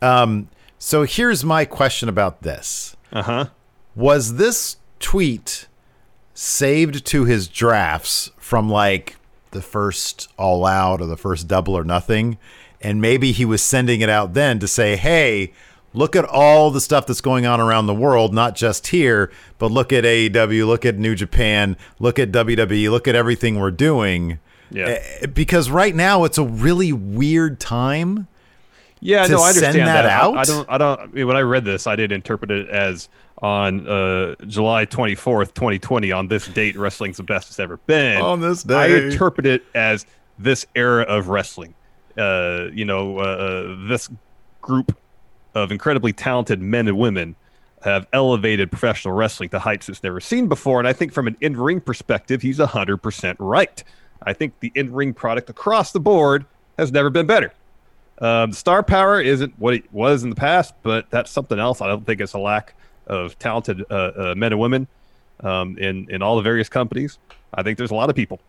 Um, 0.00 0.48
so 0.78 1.02
here's 1.04 1.44
my 1.44 1.64
question 1.64 2.08
about 2.08 2.42
this. 2.42 2.96
Uh 3.12 3.22
huh. 3.22 3.46
Was 3.94 4.36
this 4.36 4.76
tweet 5.00 5.66
saved 6.34 7.04
to 7.06 7.24
his 7.24 7.48
drafts 7.48 8.30
from 8.38 8.68
like 8.68 9.16
the 9.50 9.62
first 9.62 10.28
all 10.36 10.64
out 10.66 11.00
or 11.00 11.06
the 11.06 11.16
first 11.16 11.48
double 11.48 11.74
or 11.76 11.84
nothing? 11.84 12.38
And 12.80 13.00
maybe 13.00 13.32
he 13.32 13.44
was 13.44 13.60
sending 13.62 14.00
it 14.02 14.08
out 14.08 14.34
then 14.34 14.60
to 14.60 14.68
say, 14.68 14.96
hey, 14.96 15.52
look 15.92 16.14
at 16.14 16.24
all 16.24 16.70
the 16.70 16.80
stuff 16.80 17.06
that's 17.08 17.20
going 17.20 17.44
on 17.44 17.60
around 17.60 17.86
the 17.86 17.94
world, 17.94 18.32
not 18.32 18.54
just 18.54 18.88
here, 18.88 19.32
but 19.58 19.72
look 19.72 19.92
at 19.92 20.04
AEW, 20.04 20.64
look 20.66 20.84
at 20.86 20.96
New 20.96 21.16
Japan, 21.16 21.76
look 21.98 22.20
at 22.20 22.30
WWE, 22.30 22.88
look 22.90 23.08
at 23.08 23.16
everything 23.16 23.58
we're 23.58 23.72
doing. 23.72 24.38
Yeah. 24.70 25.00
Eh, 25.22 25.26
Because 25.26 25.70
right 25.70 25.94
now 25.94 26.22
it's 26.22 26.38
a 26.38 26.44
really 26.44 26.92
weird 26.92 27.58
time. 27.58 28.28
Yeah, 29.00 29.26
no, 29.26 29.40
I 29.40 29.48
understand 29.48 29.74
send 29.74 29.86
that 29.86 30.06
I- 30.06 30.10
out? 30.10 30.36
I, 30.36 30.44
don't. 30.44 30.70
I 30.70 30.78
don't. 30.78 31.00
I 31.00 31.06
mean, 31.06 31.26
when 31.26 31.36
I 31.36 31.40
read 31.40 31.64
this, 31.64 31.86
I 31.86 31.96
did 31.96 32.12
interpret 32.12 32.50
it 32.50 32.68
as 32.68 33.08
on 33.40 33.86
uh, 33.86 34.34
July 34.46 34.84
twenty 34.84 35.14
fourth, 35.14 35.54
twenty 35.54 35.78
twenty. 35.78 36.12
On 36.12 36.28
this 36.28 36.46
date, 36.48 36.76
wrestling's 36.76 37.18
the 37.18 37.22
best 37.22 37.48
it's 37.50 37.60
ever 37.60 37.76
been. 37.78 38.20
On 38.20 38.40
this 38.40 38.62
day, 38.62 38.74
I 38.74 38.86
interpret 38.86 39.46
it 39.46 39.64
as 39.74 40.06
this 40.38 40.66
era 40.74 41.02
of 41.02 41.28
wrestling. 41.28 41.74
Uh, 42.16 42.68
you 42.72 42.84
know, 42.84 43.18
uh, 43.18 43.76
this 43.88 44.10
group 44.60 44.96
of 45.54 45.70
incredibly 45.70 46.12
talented 46.12 46.60
men 46.60 46.88
and 46.88 46.98
women 46.98 47.36
have 47.82 48.06
elevated 48.12 48.70
professional 48.70 49.14
wrestling 49.14 49.48
to 49.50 49.58
heights 49.58 49.88
it's 49.88 50.02
never 50.02 50.20
seen 50.20 50.48
before. 50.48 50.80
And 50.80 50.88
I 50.88 50.92
think 50.92 51.12
from 51.12 51.26
an 51.28 51.36
in 51.40 51.56
ring 51.56 51.80
perspective, 51.80 52.42
he's 52.42 52.58
100% 52.58 53.36
right. 53.38 53.84
I 54.22 54.32
think 54.32 54.58
the 54.60 54.72
in 54.74 54.92
ring 54.92 55.14
product 55.14 55.48
across 55.48 55.92
the 55.92 56.00
board 56.00 56.44
has 56.76 56.90
never 56.90 57.10
been 57.10 57.26
better. 57.26 57.52
Um, 58.20 58.52
star 58.52 58.82
power 58.82 59.20
isn't 59.20 59.54
what 59.58 59.74
it 59.74 59.92
was 59.92 60.24
in 60.24 60.30
the 60.30 60.36
past, 60.36 60.74
but 60.82 61.08
that's 61.10 61.30
something 61.30 61.58
else. 61.58 61.80
I 61.80 61.86
don't 61.86 62.04
think 62.04 62.20
it's 62.20 62.32
a 62.32 62.38
lack 62.38 62.74
of 63.06 63.38
talented 63.38 63.84
uh, 63.90 63.94
uh, 63.94 64.34
men 64.36 64.52
and 64.52 64.60
women 64.60 64.86
um, 65.40 65.78
in 65.78 66.08
in 66.10 66.22
all 66.22 66.36
the 66.36 66.42
various 66.42 66.68
companies. 66.68 67.18
I 67.54 67.62
think 67.62 67.78
there's 67.78 67.90
a 67.90 67.94
lot 67.94 68.10
of 68.10 68.16
people 68.16 68.40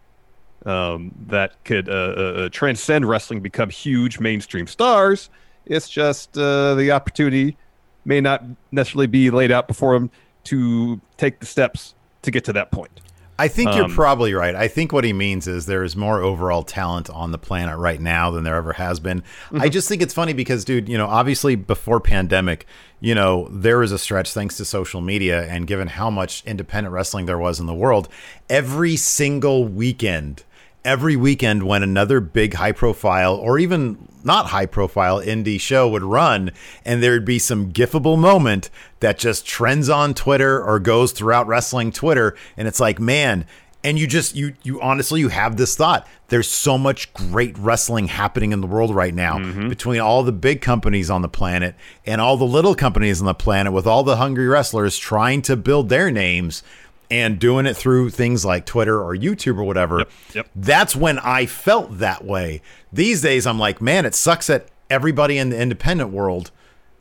um, 0.65 1.13
that 1.27 1.63
could 1.63 1.89
uh, 1.89 1.91
uh, 1.91 1.95
uh, 1.95 2.49
transcend 2.49 3.07
wrestling, 3.07 3.41
become 3.41 3.69
huge 3.69 4.19
mainstream 4.19 4.67
stars. 4.67 5.29
It's 5.65 5.89
just 5.89 6.37
uh, 6.37 6.75
the 6.75 6.91
opportunity 6.91 7.57
may 8.05 8.21
not 8.21 8.43
necessarily 8.71 9.07
be 9.07 9.29
laid 9.29 9.51
out 9.51 9.67
before 9.67 9.93
them 9.93 10.09
to 10.45 10.99
take 11.17 11.39
the 11.39 11.45
steps 11.45 11.95
to 12.23 12.31
get 12.31 12.43
to 12.45 12.53
that 12.53 12.71
point. 12.71 13.01
I 13.39 13.47
think 13.47 13.73
you're 13.73 13.85
Um, 13.85 13.91
probably 13.95 14.33
right. 14.33 14.53
I 14.53 14.67
think 14.67 14.91
what 14.91 15.03
he 15.03 15.13
means 15.13 15.47
is 15.47 15.65
there 15.65 15.83
is 15.83 15.95
more 15.95 16.21
overall 16.21 16.63
talent 16.63 17.09
on 17.09 17.31
the 17.31 17.37
planet 17.37 17.77
right 17.77 17.99
now 17.99 18.29
than 18.29 18.43
there 18.43 18.55
ever 18.55 18.73
has 18.73 18.99
been. 18.99 19.21
Mm-hmm. 19.21 19.61
I 19.61 19.69
just 19.69 19.87
think 19.87 20.01
it's 20.01 20.13
funny 20.13 20.33
because, 20.33 20.65
dude, 20.65 20.89
you 20.89 20.97
know, 20.97 21.07
obviously 21.07 21.55
before 21.55 21.99
pandemic, 21.99 22.65
you 22.99 23.15
know, 23.15 23.47
there 23.49 23.79
was 23.79 23.91
a 23.91 23.97
stretch 23.97 24.33
thanks 24.33 24.57
to 24.57 24.65
social 24.65 24.99
media 25.01 25.45
and 25.47 25.65
given 25.65 25.87
how 25.87 26.09
much 26.09 26.43
independent 26.45 26.93
wrestling 26.93 27.25
there 27.25 27.39
was 27.39 27.59
in 27.59 27.65
the 27.65 27.73
world, 27.73 28.09
every 28.49 28.97
single 28.97 29.65
weekend, 29.65 30.43
every 30.85 31.15
weekend 31.15 31.63
when 31.63 31.83
another 31.83 32.19
big 32.19 32.53
high 32.53 32.71
profile 32.71 33.35
or 33.35 33.59
even 33.59 34.07
not 34.23 34.47
high 34.47 34.65
profile 34.65 35.21
indie 35.21 35.59
show 35.59 35.87
would 35.87 36.03
run 36.03 36.51
and 36.85 37.01
there'd 37.01 37.25
be 37.25 37.39
some 37.39 37.71
gifable 37.71 38.17
moment 38.17 38.69
that 38.99 39.17
just 39.17 39.45
trends 39.45 39.89
on 39.89 40.13
Twitter 40.13 40.63
or 40.63 40.79
goes 40.79 41.11
throughout 41.11 41.47
wrestling 41.47 41.91
Twitter 41.91 42.35
and 42.57 42.67
it's 42.67 42.79
like 42.79 42.99
man 42.99 43.45
and 43.83 43.97
you 43.97 44.07
just 44.07 44.35
you 44.35 44.53
you 44.63 44.81
honestly 44.81 45.19
you 45.19 45.29
have 45.29 45.57
this 45.57 45.75
thought. 45.75 46.07
There's 46.27 46.49
so 46.49 46.77
much 46.77 47.13
great 47.13 47.57
wrestling 47.57 48.07
happening 48.07 48.51
in 48.51 48.61
the 48.61 48.67
world 48.67 48.93
right 48.93 49.13
now 49.13 49.39
mm-hmm. 49.39 49.69
between 49.69 49.99
all 49.99 50.23
the 50.23 50.31
big 50.31 50.61
companies 50.61 51.09
on 51.09 51.21
the 51.21 51.29
planet 51.29 51.75
and 52.05 52.19
all 52.19 52.37
the 52.37 52.45
little 52.45 52.75
companies 52.75 53.21
on 53.21 53.25
the 53.25 53.33
planet 53.33 53.73
with 53.73 53.87
all 53.87 54.03
the 54.03 54.17
hungry 54.17 54.47
wrestlers 54.47 54.97
trying 54.97 55.41
to 55.43 55.55
build 55.55 55.89
their 55.89 56.11
names 56.11 56.61
and 57.11 57.39
doing 57.39 57.65
it 57.65 57.75
through 57.75 58.09
things 58.11 58.45
like 58.45 58.65
Twitter 58.65 59.01
or 59.01 59.15
YouTube 59.15 59.57
or 59.57 59.63
whatever. 59.63 60.05
yep. 60.33 60.47
That's 60.55 60.95
when 60.95 61.19
I 61.19 61.45
felt 61.45 61.97
that 61.99 62.23
way. 62.23 62.61
These 62.93 63.21
days, 63.21 63.47
I'm 63.47 63.59
like, 63.59 63.81
man, 63.81 64.05
it 64.05 64.13
sucks 64.15 64.47
that 64.47 64.67
everybody 64.89 65.37
in 65.37 65.49
the 65.49 65.59
independent 65.59 66.11
world 66.11 66.51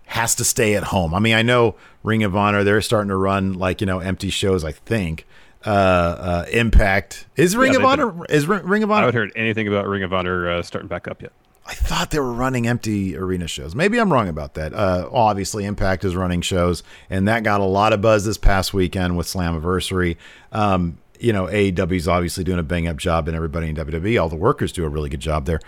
has 0.07 0.35
to 0.37 0.45
stay 0.45 0.75
at 0.75 0.85
home. 0.85 1.15
I 1.15 1.19
mean, 1.19 1.35
I 1.35 1.43
know 1.43 1.75
Ring 2.03 2.23
of 2.23 2.35
Honor, 2.35 2.65
they're 2.65 2.81
starting 2.81 3.11
to 3.11 3.17
run 3.17 3.55
like, 3.55 3.81
you 3.81 3.87
know, 3.87 3.99
empty 3.99 4.31
shows, 4.31 4.65
I 4.65 4.73
think. 4.73 5.27
Uh, 5.67 5.71
uh, 5.71 6.45
Impact. 6.53 7.27
Is 7.37 7.57
Ring 7.57 7.73
Yeah, 7.73 7.81
of 7.81 7.85
Honor, 7.85 8.25
is 8.27 8.47
Ring 8.47 8.83
of 8.83 8.91
I 8.91 9.01
haven't 9.01 9.15
heard 9.15 9.33
anything 9.37 9.69
about 9.69 9.87
Ring 9.87 10.03
of 10.05 10.13
Honor 10.15 10.49
uh, 10.49 10.63
starting 10.63 10.89
back 10.89 11.09
up 11.09 11.21
yet. 11.21 11.33
I 11.69 11.75
thought 11.75 12.11
they 12.11 12.19
were 12.19 12.33
running 12.33 12.67
empty 12.67 13.15
arena 13.15 13.47
shows. 13.47 13.75
Maybe 13.75 14.01
I'm 14.01 14.11
wrong 14.11 14.29
about 14.29 14.55
that. 14.55 14.73
Uh, 14.73 15.07
obviously, 15.13 15.67
Impact 15.67 16.03
is 16.03 16.17
running 16.17 16.41
shows, 16.41 16.83
and 17.11 17.29
that 17.29 17.43
got 17.43 17.61
a 17.61 17.65
lot 17.65 17.93
of 17.93 18.01
buzz 18.01 18.25
this 18.25 18.39
past 18.39 18.73
weekend 18.73 19.19
with 19.19 19.27
Slammiversary. 19.27 20.17
Um, 20.51 20.97
you 21.21 21.33
know, 21.33 21.45
AEW's 21.45 22.09
obviously 22.09 22.43
doing 22.43 22.59
a 22.59 22.63
bang 22.63 22.89
up 22.89 22.97
job, 22.97 23.29
and 23.29 23.37
everybody 23.37 23.69
in 23.69 23.77
WWE, 23.77 24.21
all 24.21 24.31
the 24.31 24.37
workers 24.37 24.73
do 24.73 24.85
a 24.85 24.89
really 24.89 25.11
good 25.11 25.21
job 25.21 25.45
there. 25.45 25.61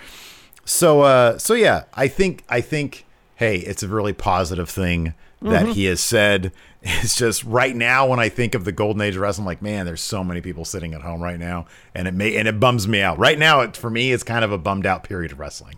So, 0.64 1.02
uh, 1.02 1.36
so 1.36 1.52
yeah, 1.52 1.84
I 1.92 2.08
think 2.08 2.44
I 2.48 2.62
think 2.62 3.04
hey, 3.40 3.56
it's 3.56 3.82
a 3.82 3.88
really 3.88 4.12
positive 4.12 4.68
thing 4.68 5.14
that 5.40 5.68
he 5.68 5.86
has 5.86 6.00
said. 6.00 6.52
It's 6.82 7.14
just 7.14 7.44
right 7.44 7.76
now 7.76 8.06
when 8.06 8.20
I 8.20 8.30
think 8.30 8.54
of 8.54 8.64
the 8.64 8.72
golden 8.72 9.02
age 9.02 9.14
of 9.14 9.20
wrestling, 9.20 9.42
I'm 9.42 9.46
like, 9.48 9.60
man, 9.60 9.84
there's 9.84 10.00
so 10.00 10.24
many 10.24 10.40
people 10.40 10.64
sitting 10.64 10.94
at 10.94 11.02
home 11.02 11.22
right 11.22 11.38
now, 11.38 11.66
and 11.94 12.08
it 12.08 12.14
may 12.14 12.34
and 12.36 12.48
it 12.48 12.58
bums 12.58 12.88
me 12.88 13.02
out. 13.02 13.18
Right 13.18 13.38
now, 13.38 13.60
it, 13.60 13.76
for 13.76 13.90
me, 13.90 14.12
it's 14.12 14.22
kind 14.22 14.46
of 14.46 14.50
a 14.50 14.56
bummed 14.56 14.86
out 14.86 15.04
period 15.04 15.30
of 15.30 15.38
wrestling. 15.38 15.74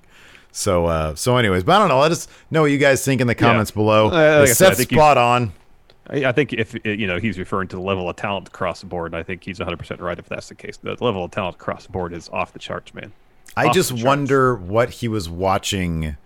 So, 0.52 0.86
uh, 0.86 1.14
so 1.14 1.36
anyways, 1.38 1.64
but 1.64 1.76
I 1.76 1.78
don't 1.78 1.88
know. 1.88 1.98
Let 1.98 2.12
us 2.12 2.28
know 2.50 2.62
what 2.62 2.70
you 2.70 2.78
guys 2.78 3.04
think 3.04 3.20
in 3.20 3.26
the 3.26 3.34
comments 3.34 3.70
below. 3.70 4.08
Uh, 4.08 4.10
like 4.10 4.18
I 4.18 4.42
Is 4.42 4.58
said, 4.58 4.68
Seth 4.68 4.76
think 4.76 4.92
you- 4.92 4.98
spot 4.98 5.18
on? 5.18 5.52
I, 6.08 6.26
I 6.26 6.32
think 6.32 6.52
if 6.52 6.74
uh, 6.74 6.90
you 6.90 7.06
know 7.06 7.18
he's 7.18 7.38
referring 7.38 7.68
to 7.68 7.76
the 7.76 7.82
level 7.82 8.08
of 8.08 8.16
talent 8.16 8.48
across 8.48 8.80
the 8.80 8.86
board, 8.86 9.14
I 9.14 9.22
think 9.22 9.44
he's 9.44 9.58
100 9.58 9.76
percent 9.78 10.00
right 10.00 10.18
if 10.18 10.28
that's 10.28 10.48
the 10.48 10.54
case. 10.54 10.76
The 10.76 10.96
level 11.02 11.24
of 11.24 11.30
talent 11.30 11.56
across 11.56 11.86
the 11.86 11.92
board 11.92 12.12
is 12.12 12.28
off 12.28 12.52
the 12.52 12.58
charts, 12.58 12.92
man. 12.92 13.12
I 13.56 13.70
just 13.72 13.92
wonder 13.92 14.54
what 14.56 14.90
he 14.90 15.08
was 15.08 15.28
watching. 15.28 16.16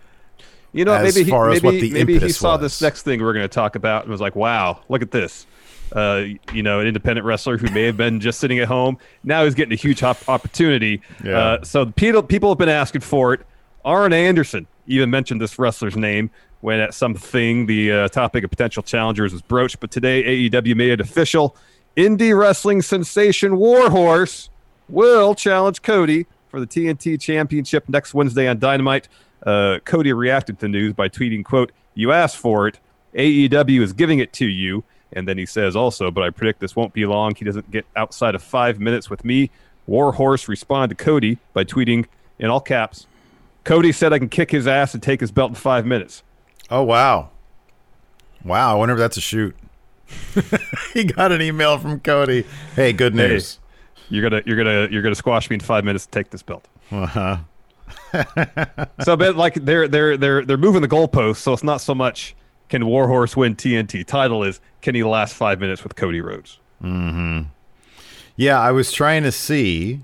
You 0.72 0.84
know, 0.84 0.92
as 0.92 1.14
maybe 1.14 1.24
he, 1.24 1.30
far 1.30 1.50
as 1.50 1.62
maybe, 1.62 1.76
what 1.76 1.80
the 1.80 1.90
maybe 1.92 2.18
he 2.18 2.30
saw 2.30 2.52
was. 2.52 2.60
this 2.62 2.82
next 2.82 3.02
thing 3.02 3.22
we're 3.22 3.32
going 3.32 3.44
to 3.44 3.48
talk 3.48 3.76
about 3.76 4.02
and 4.02 4.10
was 4.10 4.20
like, 4.20 4.36
"Wow, 4.36 4.80
look 4.88 5.02
at 5.02 5.10
this." 5.10 5.46
Uh, 5.92 6.24
you 6.52 6.62
know, 6.62 6.80
an 6.80 6.86
independent 6.86 7.24
wrestler 7.24 7.56
who 7.56 7.72
may 7.72 7.84
have 7.84 7.96
been 7.96 8.18
just 8.18 8.40
sitting 8.40 8.58
at 8.58 8.66
home 8.66 8.98
now 9.22 9.44
he's 9.44 9.54
getting 9.54 9.72
a 9.72 9.76
huge 9.76 10.02
op- 10.02 10.28
opportunity. 10.28 11.00
Yeah. 11.24 11.38
Uh, 11.38 11.62
so 11.64 11.86
people 11.86 12.22
people 12.22 12.48
have 12.50 12.58
been 12.58 12.68
asking 12.68 13.02
for 13.02 13.34
it. 13.34 13.46
Arn 13.86 14.12
Anderson 14.12 14.66
even 14.88 15.10
mentioned 15.10 15.40
this 15.40 15.58
wrestler's 15.58 15.96
name 15.96 16.30
when 16.60 16.80
at 16.80 16.92
something 16.92 17.66
the 17.66 17.92
uh, 17.92 18.08
topic 18.08 18.42
of 18.42 18.50
potential 18.50 18.82
challengers 18.82 19.32
was 19.32 19.42
broached. 19.42 19.78
But 19.78 19.92
today 19.92 20.50
AEW 20.50 20.74
made 20.74 20.90
it 20.90 21.00
official. 21.00 21.56
Indie 21.96 22.36
wrestling 22.36 22.82
sensation 22.82 23.56
Warhorse 23.56 24.50
will 24.88 25.36
challenge 25.36 25.82
Cody 25.82 26.26
for 26.48 26.58
the 26.58 26.66
TNT 26.66 27.18
Championship 27.20 27.88
next 27.88 28.12
Wednesday 28.12 28.48
on 28.48 28.58
Dynamite. 28.58 29.08
Uh, 29.44 29.78
Cody 29.84 30.12
reacted 30.12 30.58
to 30.58 30.62
the 30.62 30.68
news 30.68 30.92
by 30.92 31.08
tweeting, 31.08 31.44
"quote 31.44 31.70
You 31.94 32.10
asked 32.10 32.36
for 32.36 32.66
it. 32.66 32.80
AEW 33.14 33.82
is 33.82 33.92
giving 33.92 34.18
it 34.18 34.32
to 34.34 34.46
you." 34.46 34.82
And 35.12 35.28
then 35.28 35.38
he 35.38 35.46
says 35.46 35.76
also, 35.76 36.10
"But 36.10 36.24
I 36.24 36.30
predict 36.30 36.58
this 36.58 36.74
won't 36.74 36.92
be 36.92 37.06
long. 37.06 37.36
He 37.36 37.44
doesn't 37.44 37.70
get 37.70 37.86
outside 37.94 38.34
of 38.34 38.42
five 38.42 38.80
minutes 38.80 39.08
with 39.08 39.24
me." 39.24 39.50
Warhorse 39.86 40.48
responded 40.48 40.98
to 40.98 41.04
Cody 41.04 41.38
by 41.54 41.62
tweeting 41.62 42.06
in 42.40 42.50
all 42.50 42.60
caps, 42.60 43.06
"Cody 43.66 43.92
said 43.92 44.12
I 44.14 44.18
can 44.18 44.30
kick 44.30 44.50
his 44.50 44.66
ass 44.66 44.94
and 44.94 45.02
take 45.02 45.20
his 45.20 45.30
belt 45.30 45.50
in 45.50 45.54
five 45.56 45.84
minutes." 45.84 46.22
Oh 46.70 46.82
wow, 46.82 47.28
wow! 48.44 48.72
I 48.72 48.78
wonder 48.78 48.94
if 48.94 48.98
that's 48.98 49.18
a 49.18 49.20
shoot. 49.20 49.54
he 50.94 51.04
got 51.04 51.32
an 51.32 51.42
email 51.42 51.76
from 51.78 52.00
Cody. 52.00 52.46
Hey, 52.74 52.92
good 52.94 53.14
Hey. 53.14 53.28
news. 53.28 53.58
You're 54.08 54.22
gonna 54.28 54.42
you're 54.46 54.56
gonna 54.56 54.88
you're 54.90 55.02
gonna 55.02 55.14
squash 55.14 55.50
me 55.50 55.54
in 55.54 55.60
five 55.60 55.84
minutes 55.84 56.06
to 56.06 56.10
take 56.12 56.30
this 56.30 56.42
belt. 56.42 56.66
Uh-huh. 56.90 57.38
so, 59.02 59.16
but 59.16 59.36
like 59.36 59.54
they're 59.54 59.88
they're 59.88 60.16
they're 60.16 60.44
they're 60.44 60.56
moving 60.56 60.80
the 60.82 60.88
goalposts, 60.88 61.36
so 61.38 61.52
it's 61.52 61.64
not 61.64 61.80
so 61.80 61.94
much 61.94 62.34
can 62.68 62.86
Warhorse 62.86 63.36
win 63.36 63.54
TNT 63.56 64.04
title 64.06 64.42
is 64.42 64.60
can 64.80 64.94
he 64.94 65.02
last 65.04 65.34
five 65.34 65.60
minutes 65.60 65.82
with 65.84 65.94
Cody 65.96 66.20
Rhodes? 66.20 66.58
Yeah, 68.38 68.60
I 68.60 68.70
was 68.70 68.92
trying 68.92 69.22
to 69.24 69.32
see 69.32 70.00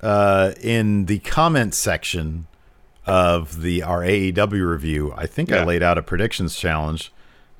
uh, 0.00 0.52
in 0.60 1.06
the 1.06 1.18
comment 1.20 1.74
section 1.74 2.46
of 3.06 3.60
the 3.62 3.82
our 3.82 4.00
AEW 4.00 4.68
review. 4.70 5.12
I 5.16 5.26
think 5.26 5.52
I 5.52 5.64
laid 5.64 5.82
out 5.82 5.98
a 5.98 6.02
predictions 6.02 6.56
challenge 6.56 7.12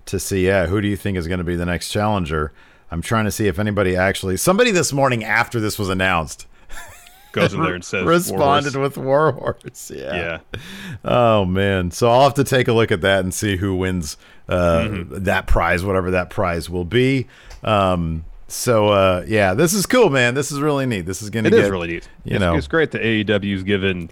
to 0.07 0.19
see. 0.19 0.47
Yeah, 0.47 0.67
who 0.67 0.81
do 0.81 0.89
you 0.89 0.97
think 0.97 1.19
is 1.19 1.27
going 1.29 1.39
to 1.39 1.45
be 1.45 1.57
the 1.57 1.67
next 1.67 1.91
challenger? 1.91 2.53
I'm 2.91 3.03
trying 3.03 3.25
to 3.25 3.31
see 3.31 3.47
if 3.49 3.59
anybody 3.59 3.97
actually 3.97 4.37
somebody 4.37 4.71
this 4.71 4.93
morning 4.93 5.25
after 5.25 5.59
this 5.61 5.79
was 5.79 5.89
announced 5.89 6.47
Goes 7.33 7.53
in 7.53 7.61
there 7.63 7.75
and 7.75 7.85
says 7.85 8.05
responded 8.05 8.75
Warhorse. 8.77 8.97
with 8.97 9.05
Warhorse. 9.05 9.91
Yeah. 9.95 10.15
Yeah, 10.55 10.61
Oh 11.05 11.45
man. 11.45 11.91
So 11.91 12.09
I'll 12.11 12.23
have 12.23 12.35
to 12.35 12.45
take 12.45 12.69
a 12.69 12.73
look 12.73 12.93
at 12.93 13.01
that 13.01 13.21
and 13.25 13.35
see 13.35 13.57
who 13.57 13.75
wins 13.77 14.17
uh, 14.49 14.81
Mm-hmm. 14.83 15.25
that 15.25 15.47
prize, 15.47 15.83
whatever 15.85 16.11
that 16.13 16.31
prize 16.31 16.69
will 16.71 16.85
be. 16.85 17.27
Um, 17.65 18.25
so 18.47 18.89
uh, 18.89 19.25
yeah, 19.27 19.55
this 19.55 19.73
is 19.75 19.87
cool, 19.87 20.11
man. 20.11 20.35
This 20.35 20.53
is 20.53 20.61
really 20.61 20.87
neat. 20.87 21.07
This 21.07 21.21
is 21.23 21.31
gonna 21.31 21.49
it 21.49 21.53
get 21.53 21.61
is 21.65 21.71
really 21.71 21.89
neat. 21.89 22.09
you 22.25 22.37
it's, 22.37 22.41
know. 22.41 22.55
it's 22.57 22.69
great 22.69 22.93
that 22.93 23.03
AEW's 23.03 23.63
given 23.65 24.11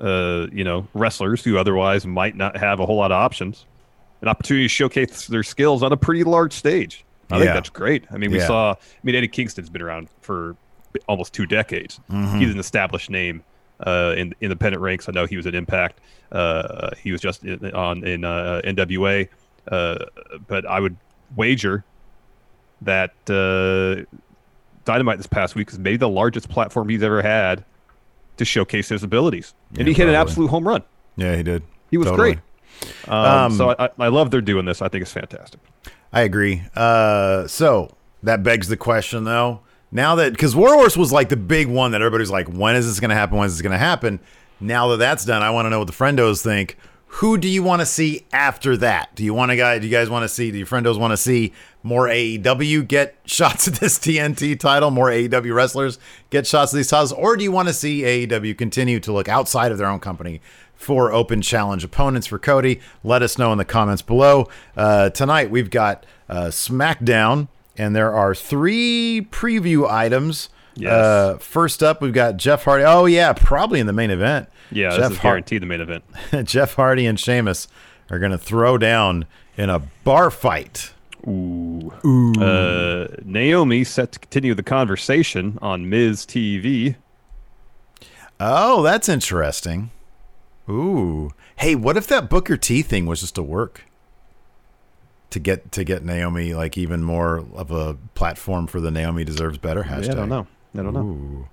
uh, 0.00 0.46
you 0.52 0.64
know 0.64 0.86
wrestlers 0.94 1.44
who 1.44 1.58
otherwise 1.58 2.06
might 2.06 2.34
not 2.36 2.56
have 2.56 2.80
a 2.80 2.86
whole 2.86 2.96
lot 2.96 3.12
of 3.12 3.16
options 3.16 3.66
an 4.22 4.28
opportunity 4.28 4.64
to 4.64 4.68
showcase 4.68 5.26
their 5.28 5.42
skills 5.42 5.82
on 5.82 5.92
a 5.92 5.96
pretty 5.96 6.24
large 6.24 6.52
stage. 6.52 7.04
I 7.30 7.36
Yeah. 7.38 7.42
think 7.44 7.54
that's 7.54 7.70
great. 7.70 8.04
I 8.12 8.18
mean, 8.18 8.30
we 8.30 8.38
Yeah. 8.38 8.46
saw. 8.46 8.72
I 8.72 8.76
mean, 9.02 9.14
Eddie 9.14 9.28
Kingston's 9.28 9.70
been 9.70 9.80
around 9.80 10.08
for 10.20 10.56
almost 11.08 11.32
two 11.32 11.46
decades. 11.46 11.98
Mm-hmm. 12.10 12.38
He's 12.38 12.52
an 12.52 12.58
established 12.58 13.08
name 13.08 13.42
uh, 13.86 14.12
in 14.18 14.34
independent 14.42 14.82
ranks. 14.82 15.08
I 15.08 15.12
know 15.12 15.24
he 15.24 15.36
was 15.38 15.46
at 15.46 15.54
Impact. 15.54 16.00
Uh, 16.30 16.90
he 17.02 17.12
was 17.12 17.22
just 17.22 17.44
in, 17.44 17.72
on 17.72 18.04
in 18.06 18.24
uh, 18.24 18.60
NWA. 18.62 19.26
Uh, 19.72 19.98
but 20.48 20.66
I 20.66 20.80
would 20.80 20.96
wager 21.34 21.82
that 22.82 23.12
uh, 23.30 24.04
Dynamite 24.84 25.16
this 25.18 25.26
past 25.26 25.54
week 25.54 25.70
is 25.70 25.78
maybe 25.78 25.96
the 25.96 26.08
largest 26.10 26.48
platform 26.50 26.88
he's 26.90 27.02
ever 27.02 27.22
had 27.22 27.64
to 28.40 28.44
showcase 28.44 28.88
his 28.88 29.02
abilities, 29.04 29.54
and 29.70 29.78
Yeah, 29.78 29.84
he 29.84 29.92
hit 29.92 30.08
an 30.08 30.14
absolute 30.16 30.48
home 30.48 30.66
run. 30.66 30.82
Yeah, 31.16 31.36
he 31.36 31.42
did. 31.42 31.62
He 31.90 31.96
was 31.96 32.08
Totally. 32.08 32.32
great. 32.34 33.08
Um, 33.08 33.14
Um, 33.24 33.52
so 33.52 33.74
I, 33.78 33.90
I 33.98 34.08
love 34.08 34.30
they're 34.30 34.40
doing 34.40 34.64
this. 34.64 34.82
I 34.82 34.88
think 34.88 35.02
it's 35.02 35.12
fantastic. 35.12 35.60
I 36.12 36.22
agree. 36.22 36.62
Uh, 36.74 37.46
so 37.46 37.94
that 38.22 38.42
begs 38.42 38.68
the 38.68 38.76
question, 38.76 39.24
though. 39.24 39.60
Now 39.92 40.14
that 40.16 40.32
because 40.32 40.54
Warhorse 40.54 40.96
was 40.96 41.12
like 41.12 41.28
the 41.28 41.36
big 41.36 41.66
one 41.68 41.92
that 41.92 42.00
everybody's 42.00 42.30
like, 42.30 42.48
when 42.48 42.76
is 42.76 42.86
this 42.86 43.00
going 43.00 43.10
to 43.10 43.14
happen? 43.16 43.38
When 43.38 43.46
is 43.46 43.54
this 43.56 43.62
going 43.62 43.72
to 43.72 43.78
happen? 43.78 44.20
Now 44.60 44.88
that 44.88 44.98
that's 44.98 45.24
done, 45.24 45.42
I 45.42 45.50
want 45.50 45.66
to 45.66 45.70
know 45.70 45.78
what 45.78 45.86
the 45.88 45.92
friendos 45.94 46.42
think. 46.42 46.76
Who 47.14 47.36
do 47.38 47.48
you 47.48 47.62
want 47.64 47.80
to 47.80 47.86
see 47.86 48.24
after 48.32 48.76
that? 48.76 49.14
Do 49.16 49.24
you 49.24 49.34
want 49.34 49.50
to 49.50 49.56
guy? 49.56 49.78
Do 49.80 49.86
you 49.86 49.90
guys 49.92 50.08
want 50.08 50.22
to 50.22 50.28
see? 50.28 50.50
Do 50.52 50.58
your 50.58 50.66
friendos 50.66 50.98
want 50.98 51.10
to 51.12 51.16
see 51.16 51.52
more 51.82 52.06
AEW 52.08 52.86
get 52.86 53.16
shots 53.24 53.68
at 53.68 53.74
this 53.74 53.98
TNT 54.00 54.58
title? 54.58 54.90
More 54.90 55.08
AEW 55.08 55.54
wrestlers 55.54 55.98
get 56.30 56.46
shots 56.46 56.72
at 56.72 56.76
these 56.76 56.88
titles, 56.88 57.12
or 57.12 57.36
do 57.36 57.44
you 57.44 57.52
want 57.52 57.68
to 57.68 57.74
see 57.74 58.02
AEW 58.02 58.56
continue 58.56 59.00
to 59.00 59.12
look 59.12 59.28
outside 59.28 59.72
of 59.72 59.78
their 59.78 59.88
own 59.88 60.00
company 60.00 60.40
for 60.80 61.12
open 61.12 61.42
challenge 61.42 61.84
opponents 61.84 62.26
for 62.26 62.38
Cody. 62.38 62.80
Let 63.04 63.22
us 63.22 63.36
know 63.36 63.52
in 63.52 63.58
the 63.58 63.66
comments 63.66 64.00
below. 64.00 64.48
Uh, 64.74 65.10
tonight 65.10 65.50
we've 65.50 65.70
got 65.70 66.06
uh, 66.26 66.46
SmackDown, 66.46 67.48
and 67.76 67.94
there 67.94 68.14
are 68.14 68.34
three 68.34 69.26
preview 69.30 69.88
items. 69.88 70.48
Yes. 70.74 70.92
Uh, 70.92 71.36
first 71.38 71.82
up, 71.82 72.00
we've 72.00 72.14
got 72.14 72.38
Jeff 72.38 72.64
Hardy. 72.64 72.84
Oh 72.84 73.04
yeah, 73.04 73.34
probably 73.34 73.78
in 73.78 73.86
the 73.86 73.92
main 73.92 74.10
event. 74.10 74.48
Yeah, 74.72 74.90
Jeff 74.90 74.98
this 75.00 75.10
is 75.10 75.18
Har- 75.18 75.32
guaranteed 75.32 75.62
the 75.62 75.66
main 75.66 75.80
event. 75.82 76.04
Jeff 76.44 76.74
Hardy 76.74 77.04
and 77.04 77.20
Sheamus 77.20 77.68
are 78.08 78.18
going 78.18 78.32
to 78.32 78.38
throw 78.38 78.78
down 78.78 79.26
in 79.58 79.68
a 79.68 79.80
bar 80.04 80.30
fight. 80.30 80.94
Ooh. 81.28 81.69
Uh, 82.04 83.06
Naomi 83.24 83.84
set 83.84 84.12
to 84.12 84.18
continue 84.18 84.54
the 84.54 84.62
conversation 84.62 85.58
on 85.60 85.88
Miz 85.88 86.24
TV. 86.24 86.96
Oh, 88.38 88.82
that's 88.82 89.08
interesting. 89.08 89.90
Ooh. 90.68 91.32
Hey, 91.56 91.74
what 91.74 91.96
if 91.96 92.06
that 92.06 92.30
Booker 92.30 92.56
T 92.56 92.82
thing 92.82 93.06
was 93.06 93.20
just 93.20 93.36
a 93.36 93.42
work? 93.42 93.84
To 95.30 95.38
get 95.38 95.70
to 95.72 95.84
get 95.84 96.04
Naomi 96.04 96.54
like 96.54 96.76
even 96.76 97.04
more 97.04 97.44
of 97.54 97.70
a 97.70 97.96
platform 98.14 98.66
for 98.66 98.80
the 98.80 98.90
Naomi 98.90 99.24
deserves 99.24 99.58
better 99.58 99.84
hashtag. 99.84 100.06
Yeah, 100.06 100.12
I 100.12 100.14
don't 100.14 100.28
know. 100.28 100.46
I 100.74 100.82
don't 100.82 100.94
know. 100.94 101.48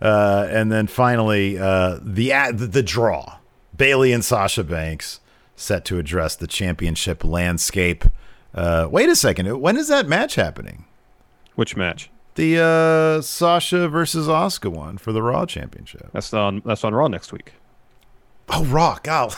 Uh, 0.00 0.46
and 0.50 0.72
then 0.72 0.86
finally, 0.86 1.58
uh, 1.58 1.98
the, 2.00 2.32
ad, 2.32 2.58
the 2.58 2.66
the 2.66 2.82
draw: 2.82 3.36
Bayley 3.76 4.12
and 4.12 4.24
Sasha 4.24 4.64
Banks 4.64 5.20
set 5.56 5.84
to 5.86 5.98
address 5.98 6.36
the 6.36 6.46
championship 6.46 7.22
landscape. 7.22 8.04
Uh, 8.54 8.88
wait 8.90 9.08
a 9.08 9.16
second, 9.16 9.60
when 9.60 9.76
is 9.76 9.88
that 9.88 10.06
match 10.08 10.34
happening? 10.36 10.84
Which 11.54 11.76
match? 11.76 12.10
The 12.34 12.60
uh, 13.18 13.20
Sasha 13.22 13.88
versus 13.88 14.28
Asuka 14.28 14.70
one 14.70 14.96
for 14.98 15.12
the 15.12 15.22
Raw 15.22 15.44
Championship. 15.44 16.08
That's 16.12 16.32
on. 16.32 16.62
That's 16.64 16.84
on 16.84 16.94
Raw 16.94 17.08
next 17.08 17.32
week. 17.32 17.52
Oh, 18.48 18.64
Raw! 18.64 18.98
God, 19.02 19.34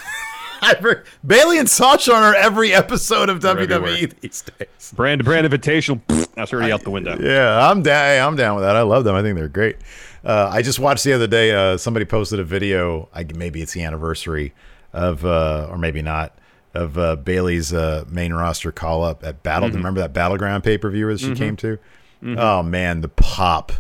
Bayley 1.26 1.58
and 1.58 1.68
Sasha 1.68 2.12
are 2.12 2.34
every 2.34 2.72
episode 2.72 3.28
of 3.28 3.40
They're 3.40 3.54
WWE 3.56 3.70
everywhere. 3.70 4.06
these 4.20 4.42
days. 4.42 4.92
Brand 4.94 5.24
brand 5.24 5.46
invitational. 5.50 6.00
That's 6.34 6.52
already 6.52 6.72
out 6.72 6.82
the 6.82 6.90
window. 6.90 7.18
Yeah, 7.18 7.68
I'm 7.68 7.82
down. 7.82 8.28
I'm 8.28 8.36
down 8.36 8.56
with 8.56 8.64
that. 8.64 8.76
I 8.76 8.82
love 8.82 9.04
them. 9.04 9.14
I 9.14 9.22
think 9.22 9.36
they're 9.36 9.48
great. 9.48 9.76
Uh, 10.24 10.50
I 10.52 10.62
just 10.62 10.78
watched 10.78 11.04
the 11.04 11.12
other 11.14 11.26
day. 11.26 11.52
Uh, 11.52 11.76
somebody 11.78 12.04
posted 12.04 12.38
a 12.38 12.44
video. 12.44 13.08
I, 13.14 13.24
maybe 13.34 13.62
it's 13.62 13.72
the 13.72 13.82
anniversary 13.82 14.52
of, 14.92 15.24
uh, 15.24 15.68
or 15.70 15.78
maybe 15.78 16.02
not, 16.02 16.36
of 16.74 16.96
uh, 16.98 17.16
Bayley's 17.16 17.72
uh, 17.72 18.04
main 18.08 18.32
roster 18.32 18.70
call 18.72 19.02
up 19.04 19.24
at 19.24 19.42
Battle. 19.42 19.68
Remember 19.70 20.00
that 20.00 20.12
Battleground 20.12 20.62
pay 20.64 20.78
per 20.78 20.90
view 20.90 21.06
that 21.08 21.20
she 21.20 21.34
came 21.34 21.56
to? 21.56 21.78
Oh 22.22 22.62
man, 22.62 23.00
the 23.00 23.08
pop, 23.08 23.72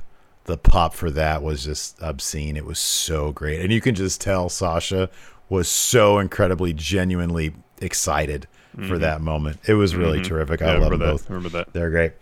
the 0.44 0.56
pop 0.56 0.94
for 0.94 1.10
that 1.10 1.42
was 1.42 1.64
just 1.64 2.00
obscene. 2.00 2.56
It 2.56 2.64
was 2.64 2.78
so 2.78 3.32
great, 3.32 3.60
and 3.60 3.72
you 3.72 3.80
can 3.80 3.94
just 3.94 4.20
tell 4.20 4.48
Sasha 4.48 5.10
was 5.48 5.68
so 5.68 6.18
incredibly, 6.18 6.72
genuinely 6.72 7.54
excited 7.80 8.46
for 8.86 8.98
that 8.98 9.20
moment. 9.20 9.58
It 9.66 9.74
was 9.74 9.94
really 9.96 10.22
terrific. 10.22 10.62
I 10.62 10.74
Yeah, 10.74 10.78
love 10.78 10.90
them 10.90 11.00
that. 11.00 11.04
both. 11.06 11.28
Remember 11.28 11.48
that. 11.58 11.72
They're 11.72 11.90
great. 11.90 12.12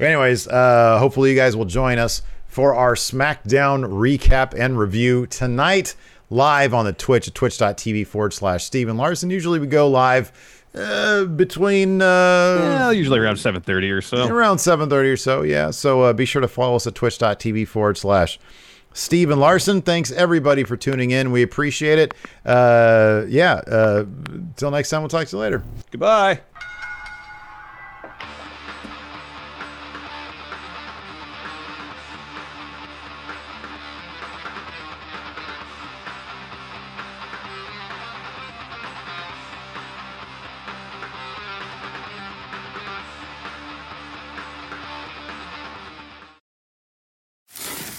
Anyways, 0.00 0.48
uh, 0.48 0.98
hopefully 0.98 1.30
you 1.30 1.36
guys 1.36 1.54
will 1.56 1.64
join 1.66 1.98
us 1.98 2.22
for 2.46 2.74
our 2.74 2.94
SmackDown 2.94 3.84
recap 3.84 4.54
and 4.58 4.78
review 4.78 5.26
tonight 5.26 5.94
live 6.30 6.74
on 6.74 6.84
the 6.84 6.92
Twitch 6.92 7.28
at 7.28 7.34
twitch.tv 7.34 8.06
forward 8.06 8.32
slash 8.32 8.64
Steven 8.64 8.96
Larson. 8.96 9.30
Usually 9.30 9.58
we 9.58 9.66
go 9.66 9.88
live 9.88 10.32
uh, 10.74 11.24
between 11.24 12.02
uh, 12.02 12.04
Yeah, 12.60 12.90
usually 12.90 13.18
around 13.18 13.36
seven 13.38 13.62
thirty 13.62 13.90
or 13.90 14.02
so. 14.02 14.28
around 14.28 14.58
7.30 14.58 15.12
or 15.12 15.16
so. 15.16 15.42
Yeah. 15.42 15.70
So 15.70 16.02
uh, 16.02 16.12
be 16.12 16.24
sure 16.26 16.42
to 16.42 16.48
follow 16.48 16.76
us 16.76 16.86
at 16.86 16.94
twitch.tv 16.94 17.66
forward 17.68 17.96
slash 17.96 18.38
Steven 18.92 19.38
Larson. 19.38 19.80
Thanks 19.82 20.10
everybody 20.12 20.64
for 20.64 20.76
tuning 20.76 21.10
in. 21.10 21.30
We 21.30 21.42
appreciate 21.42 21.98
it. 21.98 22.14
Uh, 22.44 23.24
yeah. 23.28 23.54
Uh, 23.66 24.04
until 24.28 24.70
next 24.70 24.90
time, 24.90 25.02
we'll 25.02 25.08
talk 25.08 25.26
to 25.28 25.36
you 25.36 25.40
later. 25.40 25.62
Goodbye. 25.90 26.40